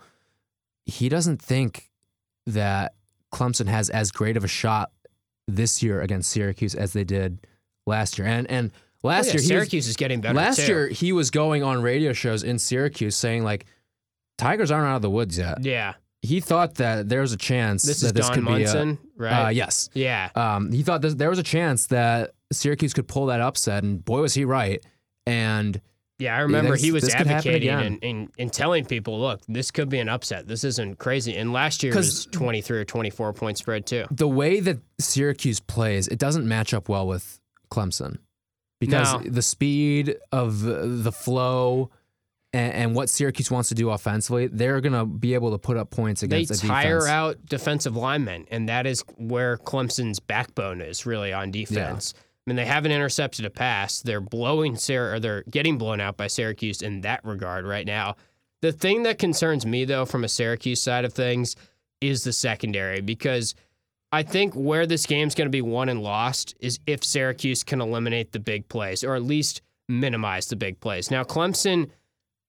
[0.89, 1.89] he doesn't think
[2.45, 2.93] that
[3.33, 4.91] Clemson has as great of a shot
[5.47, 7.45] this year against Syracuse as they did
[7.87, 8.27] last year.
[8.27, 8.71] And and
[9.01, 10.35] Oh, last yeah, year he was- Syracuse is getting better.
[10.35, 10.65] last too.
[10.67, 13.65] year he was going on radio shows in Syracuse saying like
[14.37, 15.63] Tigers aren't out of the woods yet.
[15.63, 18.95] yeah, He thought that there was a chance this that is this Don could Munson,
[18.95, 19.45] be a, right?
[19.45, 19.89] uh, yes.
[19.93, 23.83] yeah, Um, he thought this, there was a chance that Syracuse could pull that upset,
[23.83, 24.83] and boy was he right.
[25.25, 25.79] And
[26.20, 26.36] yeah.
[26.36, 29.72] I remember he was this could happen advocating and, and, and telling people, look, this
[29.72, 30.47] could be an upset.
[30.47, 31.36] This isn't crazy.
[31.36, 34.05] And last year was 23 or 24 point spread too.
[34.11, 37.39] the way that Syracuse plays, it doesn't match up well with
[37.72, 38.17] Clemson
[38.80, 39.30] because No.
[39.30, 41.89] the speed of the flow
[42.51, 45.78] and, and what Syracuse wants to do offensively, they're going to be able to put
[45.78, 50.82] up points They against a tire out defensive linemen, and that is where Clemson's backbone
[50.82, 52.13] is really on defense.
[52.45, 54.01] I mean, they haven't intercepted a pass.
[54.01, 58.15] They're blowing Syr- or they're getting blown out by Syracuse in that regard right now.
[58.61, 61.55] The thing that concerns me though, from a Syracuse side of things,
[62.01, 63.55] is the secondary because
[64.11, 67.81] I think where this game's going to be won and lost is if Syracuse can
[67.81, 71.11] eliminate the big plays or at least minimize the big plays.
[71.11, 71.89] Now, Clemson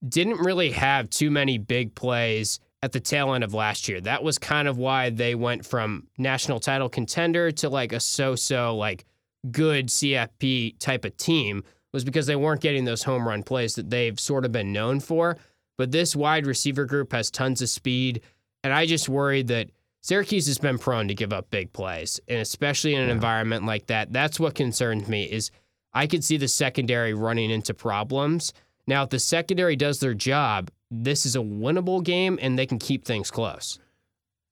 [0.06, 4.00] didn't really have too many big plays at the tail end of last year.
[4.00, 8.74] That was kind of why they went from national title contender to like a so-so
[8.76, 9.04] like
[9.50, 13.90] good CFP type of team was because they weren't getting those home run plays that
[13.90, 15.36] they've sort of been known for.
[15.76, 18.20] But this wide receiver group has tons of speed,
[18.62, 19.70] and I just worry that
[20.02, 23.86] Syracuse has been prone to give up big plays, and especially in an environment like
[23.86, 24.12] that.
[24.12, 25.50] That's what concerns me is
[25.92, 28.52] I could see the secondary running into problems.
[28.86, 32.78] Now, if the secondary does their job, this is a winnable game and they can
[32.78, 33.78] keep things close.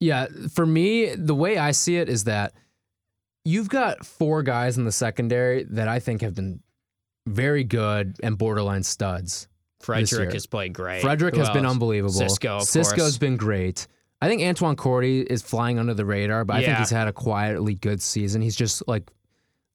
[0.00, 2.52] Yeah, for me, the way I see it is that
[3.48, 6.60] you've got four guys in the secondary that I think have been
[7.26, 9.48] very good and borderline studs.
[9.80, 11.00] Frederick has played great.
[11.00, 12.12] Frederick Who has been unbelievable.
[12.12, 13.18] Cisco, of Cisco's course.
[13.18, 13.86] been great.
[14.20, 17.12] I think Antoine Cordy is flying under the radar, but I think he's had a
[17.12, 18.42] quietly good season.
[18.42, 19.10] He's just like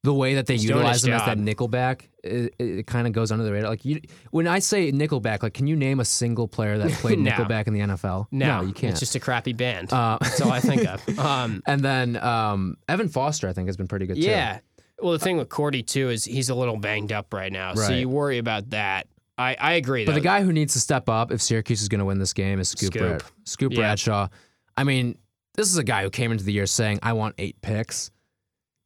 [0.03, 2.01] the way that they He's utilize him as that nickelback.
[2.23, 3.69] It, it kind of goes under the radar.
[3.69, 4.01] Like you,
[4.31, 7.31] when I say nickelback, like can you name a single player that played No.
[7.31, 8.27] nickelback in the NFL?
[8.31, 8.91] No, you can't.
[8.91, 9.91] It's just a crappy band.
[9.91, 11.01] Uh, That's all I think of.
[11.19, 14.21] Um, and then um, Evan Foster, I think, has been pretty good too.
[14.21, 14.59] yeah.
[15.01, 17.91] Well, the thing with Cordy too is he's a little banged up right now, so
[17.93, 19.07] you worry about that.
[19.37, 20.05] I, I agree.
[20.05, 22.33] But the guy who needs to step up if Syracuse is going to win this
[22.33, 23.01] game is Scoop Scoop.
[23.01, 23.79] Brad- Scoop Yeah.
[23.79, 24.27] Bradshaw.
[24.77, 25.17] I mean,
[25.55, 28.11] this is a guy who came into the year saying, "I want eight picks."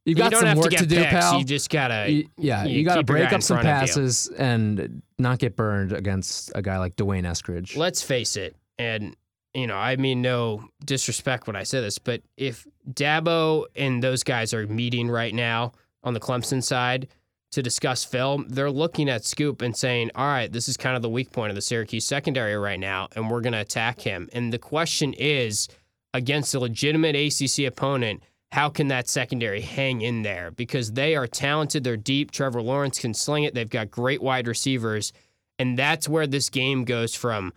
[0.08, 1.10] You've you got don't some work to get do, picks.
[1.10, 1.38] pal.
[1.38, 2.05] You just gotta.
[2.08, 3.64] Y- yeah, you you, got to break up some you.
[3.64, 7.76] passes and not get burned against a guy like D'Wayne Eskridge.
[7.76, 9.18] let's face it, and
[9.53, 14.24] you know, I mean no disrespect when I say this, but if Dabo and those
[14.24, 15.74] guys are meeting right now
[16.05, 17.10] on the Clemson side
[17.51, 21.01] to discuss film, they're looking at Scoop and saying, "All right, this is kind of
[21.01, 24.30] the weak point of the Syracuse secondary right now, and we're going to attack him."
[24.32, 25.68] And the question is,
[26.14, 28.24] against a legitimate ACC opponent.
[28.52, 30.52] How can that secondary hang in there?
[30.52, 32.32] Because they are talented, they're deep.
[32.32, 33.54] Trevor Lawrence can sling it.
[33.54, 35.12] They've got great wide receivers.
[35.60, 37.52] And that's where this game goes from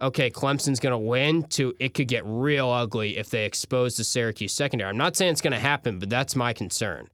[0.00, 4.04] okay, Clemson's going to win to it could get real ugly if they expose the
[4.04, 4.88] Syracuse secondary.
[4.88, 7.08] I'm not saying it's going to happen, but that's my concern.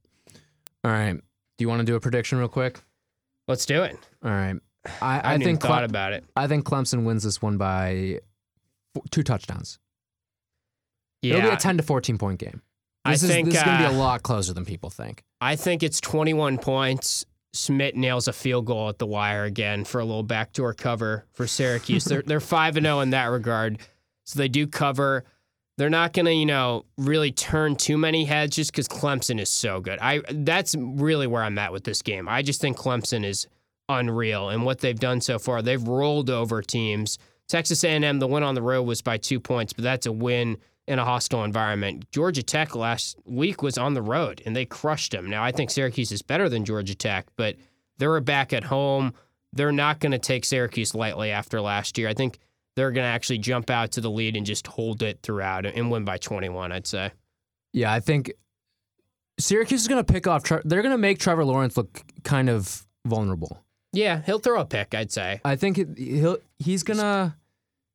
[0.83, 1.13] All right.
[1.13, 2.81] Do you want to do a prediction real quick?
[3.47, 3.97] Let's do it.
[4.23, 4.55] All right.
[5.01, 6.25] I, I, I, think thought Cle- about it.
[6.35, 8.19] I think Clemson wins this one by
[8.93, 9.79] four, two touchdowns.
[11.21, 12.61] Yeah, It'll be a ten to fourteen point game.
[13.05, 14.89] I This is think, this is going to be uh, a lot closer than people
[14.89, 15.23] think.
[15.41, 17.25] I think it's 21 points.
[17.53, 21.45] Szmyt nails a field goal at the wire again for a little backdoor cover for
[21.45, 22.03] Syracuse.
[22.03, 23.79] they're they're five and zero in that regard,
[24.23, 25.23] so they do cover.
[25.77, 29.51] They're not going to, you know, really turn too many heads just because Clemson is
[29.51, 29.99] so good.
[30.01, 32.27] I that's really where I'm at with this game.
[32.27, 33.47] I just think Clemson is
[33.87, 37.19] unreal, and what they've done so far, they've rolled over teams.
[37.47, 40.57] Texas A&M, the win on the road was by two points, but that's a win
[40.87, 42.05] in a hostile environment.
[42.11, 45.29] Georgia Tech last week was on the road and they crushed them.
[45.29, 47.55] Now I think Syracuse is better than Georgia Tech, but
[47.97, 49.13] they're back at home.
[49.53, 52.09] They're not going to take Syracuse lightly after last year.
[52.09, 52.39] I think
[52.75, 55.91] they're going to actually jump out to the lead and just hold it throughout and
[55.91, 56.71] win by 21.
[56.71, 57.11] I'd say.
[57.71, 58.33] Yeah, I think
[59.39, 60.43] Syracuse is going to pick off.
[60.43, 63.63] They're going to make Trevor Lawrence look kind of vulnerable.
[63.93, 64.95] Yeah, he'll throw a pick.
[64.95, 65.39] I'd say.
[65.45, 67.37] I think he'll he's gonna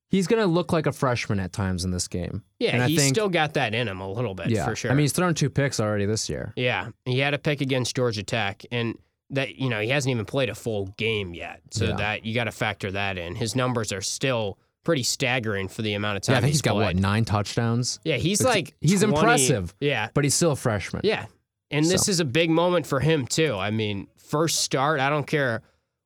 [0.08, 2.42] he's gonna look like a freshman at times in this game.
[2.58, 4.74] Yeah, And I he's think- still got that in him a little bit yeah, for
[4.76, 4.90] sure.
[4.90, 6.52] I mean, he's thrown two picks already this year.
[6.56, 8.96] Yeah, he had a pick against Georgia Tech, and
[9.30, 11.96] that you know he hasn't even played a full game yet, so Yeah.
[11.96, 13.34] that you got to factor that in.
[13.34, 16.32] His numbers are still pretty staggering for the amount of time.
[16.32, 19.14] Yeah, I think he's he's got what nine touchdowns, Yeah, he's It's- like he's 20
[19.18, 19.74] impressive.
[19.80, 21.02] Yeah, but he's still a freshman.
[21.04, 21.26] yeah,
[21.70, 22.10] and this So.
[22.12, 23.54] is a big moment for him too.
[23.54, 24.98] I mean, first start.
[25.00, 25.60] I don't care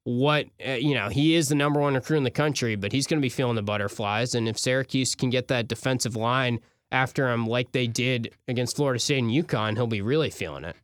[0.04, 1.08] what uh, you know.
[1.08, 3.56] He is the number one recruit in the country, but he's going to be feeling
[3.56, 4.34] the butterflies.
[4.34, 8.98] And if Syracuse can get that defensive line after him, like they did against Florida
[8.98, 10.76] State and UConn, he'll be really feeling it.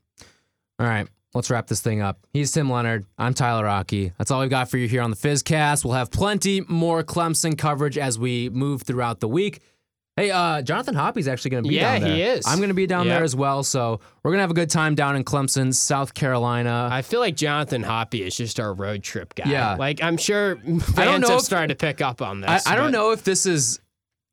[0.79, 2.25] All right, let's wrap this thing up.
[2.31, 3.05] He's Tim Leonard.
[3.17, 4.13] I'm Tyler Rocky.
[4.17, 5.83] That's all we've got for you here on the Fizzcast.
[5.83, 9.61] We'll have plenty more Clemson coverage as we move throughout the week.
[10.19, 12.15] Hey, uh, Jonathan Hoppy's actually going to be Yeah, down there.
[12.15, 12.45] he is.
[12.47, 13.15] I'm going to be down Yep.
[13.17, 13.63] there as well.
[13.63, 16.89] So we're going to have a good time down in Clemson, South Carolina.
[16.91, 19.49] I feel like Jonathan Hoppy is just our road trip guy.
[19.49, 19.75] Yeah.
[19.75, 22.67] Like I'm sure fans I don't know have if- started to pick up on this.
[22.67, 23.79] I don't know if this is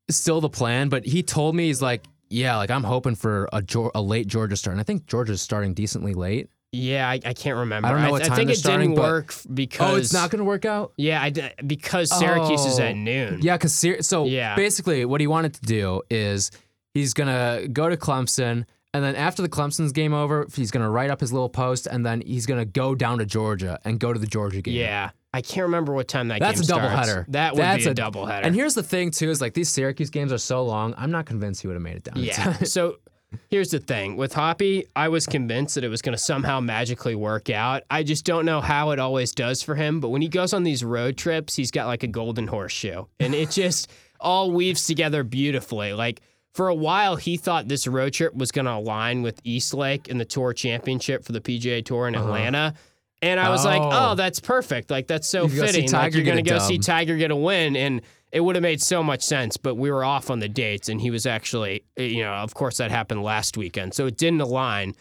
[0.09, 3.63] still the plan, but he told me he's like, yeah, like I'm hoping for a,
[3.95, 4.73] a late Georgia start.
[4.73, 6.49] And I think Georgia's starting decently late.
[6.73, 7.87] Yeah, I, I can't remember.
[7.87, 10.29] I don't know what I, time think it starting, didn't work because Oh, it's not
[10.31, 10.93] going to work out?
[10.97, 11.31] Yeah, I
[11.65, 12.83] because Syracuse is Oh.
[12.83, 13.39] at noon.
[13.41, 13.73] Yeah, because
[14.05, 14.55] so Yeah.
[14.55, 16.51] basically, what he wanted to do is
[16.93, 21.09] he's gonna go to Clemson, and then after the Clemson's game over, he's gonna write
[21.09, 24.19] up his little post, and then he's gonna go down to Georgia and go to
[24.19, 24.75] the Georgia game.
[24.75, 25.11] Yeah.
[25.33, 27.09] I can't remember what time that That's a game starts.
[27.09, 27.25] doubleheader.
[27.29, 28.41] That would That's be a, a- doubleheader.
[28.43, 30.95] And here's the thing too: is like these Syracuse games are so long.
[30.97, 32.15] I'm not convinced he would have made it down.
[32.23, 32.53] Yeah.
[32.63, 32.97] so
[33.49, 37.15] here's the thing with Hoppy, I was convinced that it was going to somehow magically
[37.15, 37.83] work out.
[37.89, 39.99] I just don't know how it always does for him.
[39.99, 43.33] But when he goes on these road trips, he's got like a golden horseshoe, and
[43.35, 45.93] it just all weaves together beautifully.
[45.93, 46.21] Like
[46.53, 50.07] for a while, he thought this road trip was going to align with East Lake
[50.07, 52.73] in the Tour Championship for the PGA Tour in Atlanta.
[53.21, 53.89] And I was like, Uh-huh.
[54.09, 54.11] Oh.
[54.11, 54.89] oh, that's perfect.
[54.91, 55.91] Like that's so You fitting.
[55.91, 56.77] Like you're going to go see.
[56.77, 58.01] Tiger get a win, and
[58.31, 59.57] it would have made so much sense.
[59.57, 62.77] But we were off on the dates, and he was actually, you know, of course
[62.77, 64.95] that happened last weekend, so it didn't align.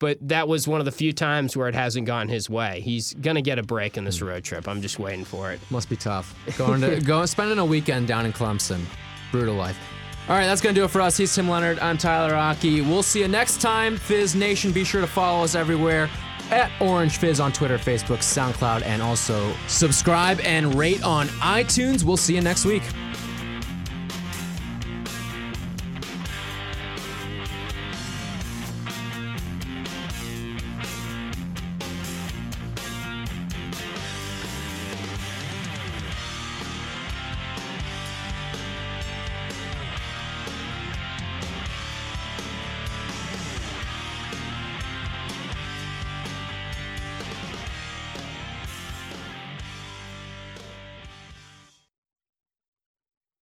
[0.00, 2.80] But that was one of the few times where it hasn't gone his way.
[2.80, 4.26] He's gonna get a break in this Hmm.
[4.26, 4.66] road trip.
[4.66, 5.60] I'm just waiting for it.
[5.70, 6.34] Must be tough.
[6.58, 8.80] Going to go spending a weekend down in Clemson.
[9.30, 9.78] Brutal life.
[10.28, 11.16] All right, that's gonna do it for us.
[11.16, 11.78] He's Tim Leonard.
[11.78, 12.80] I'm Tyler Rocky.
[12.80, 13.96] We'll see you next time.
[13.96, 14.72] Fizz Nation.
[14.72, 16.08] Be sure to follow us everywhere
[16.52, 22.04] at Orange Fizz on Twitter, Facebook, SoundCloud, and also subscribe and rate on iTunes.
[22.04, 22.82] We'll see you next week.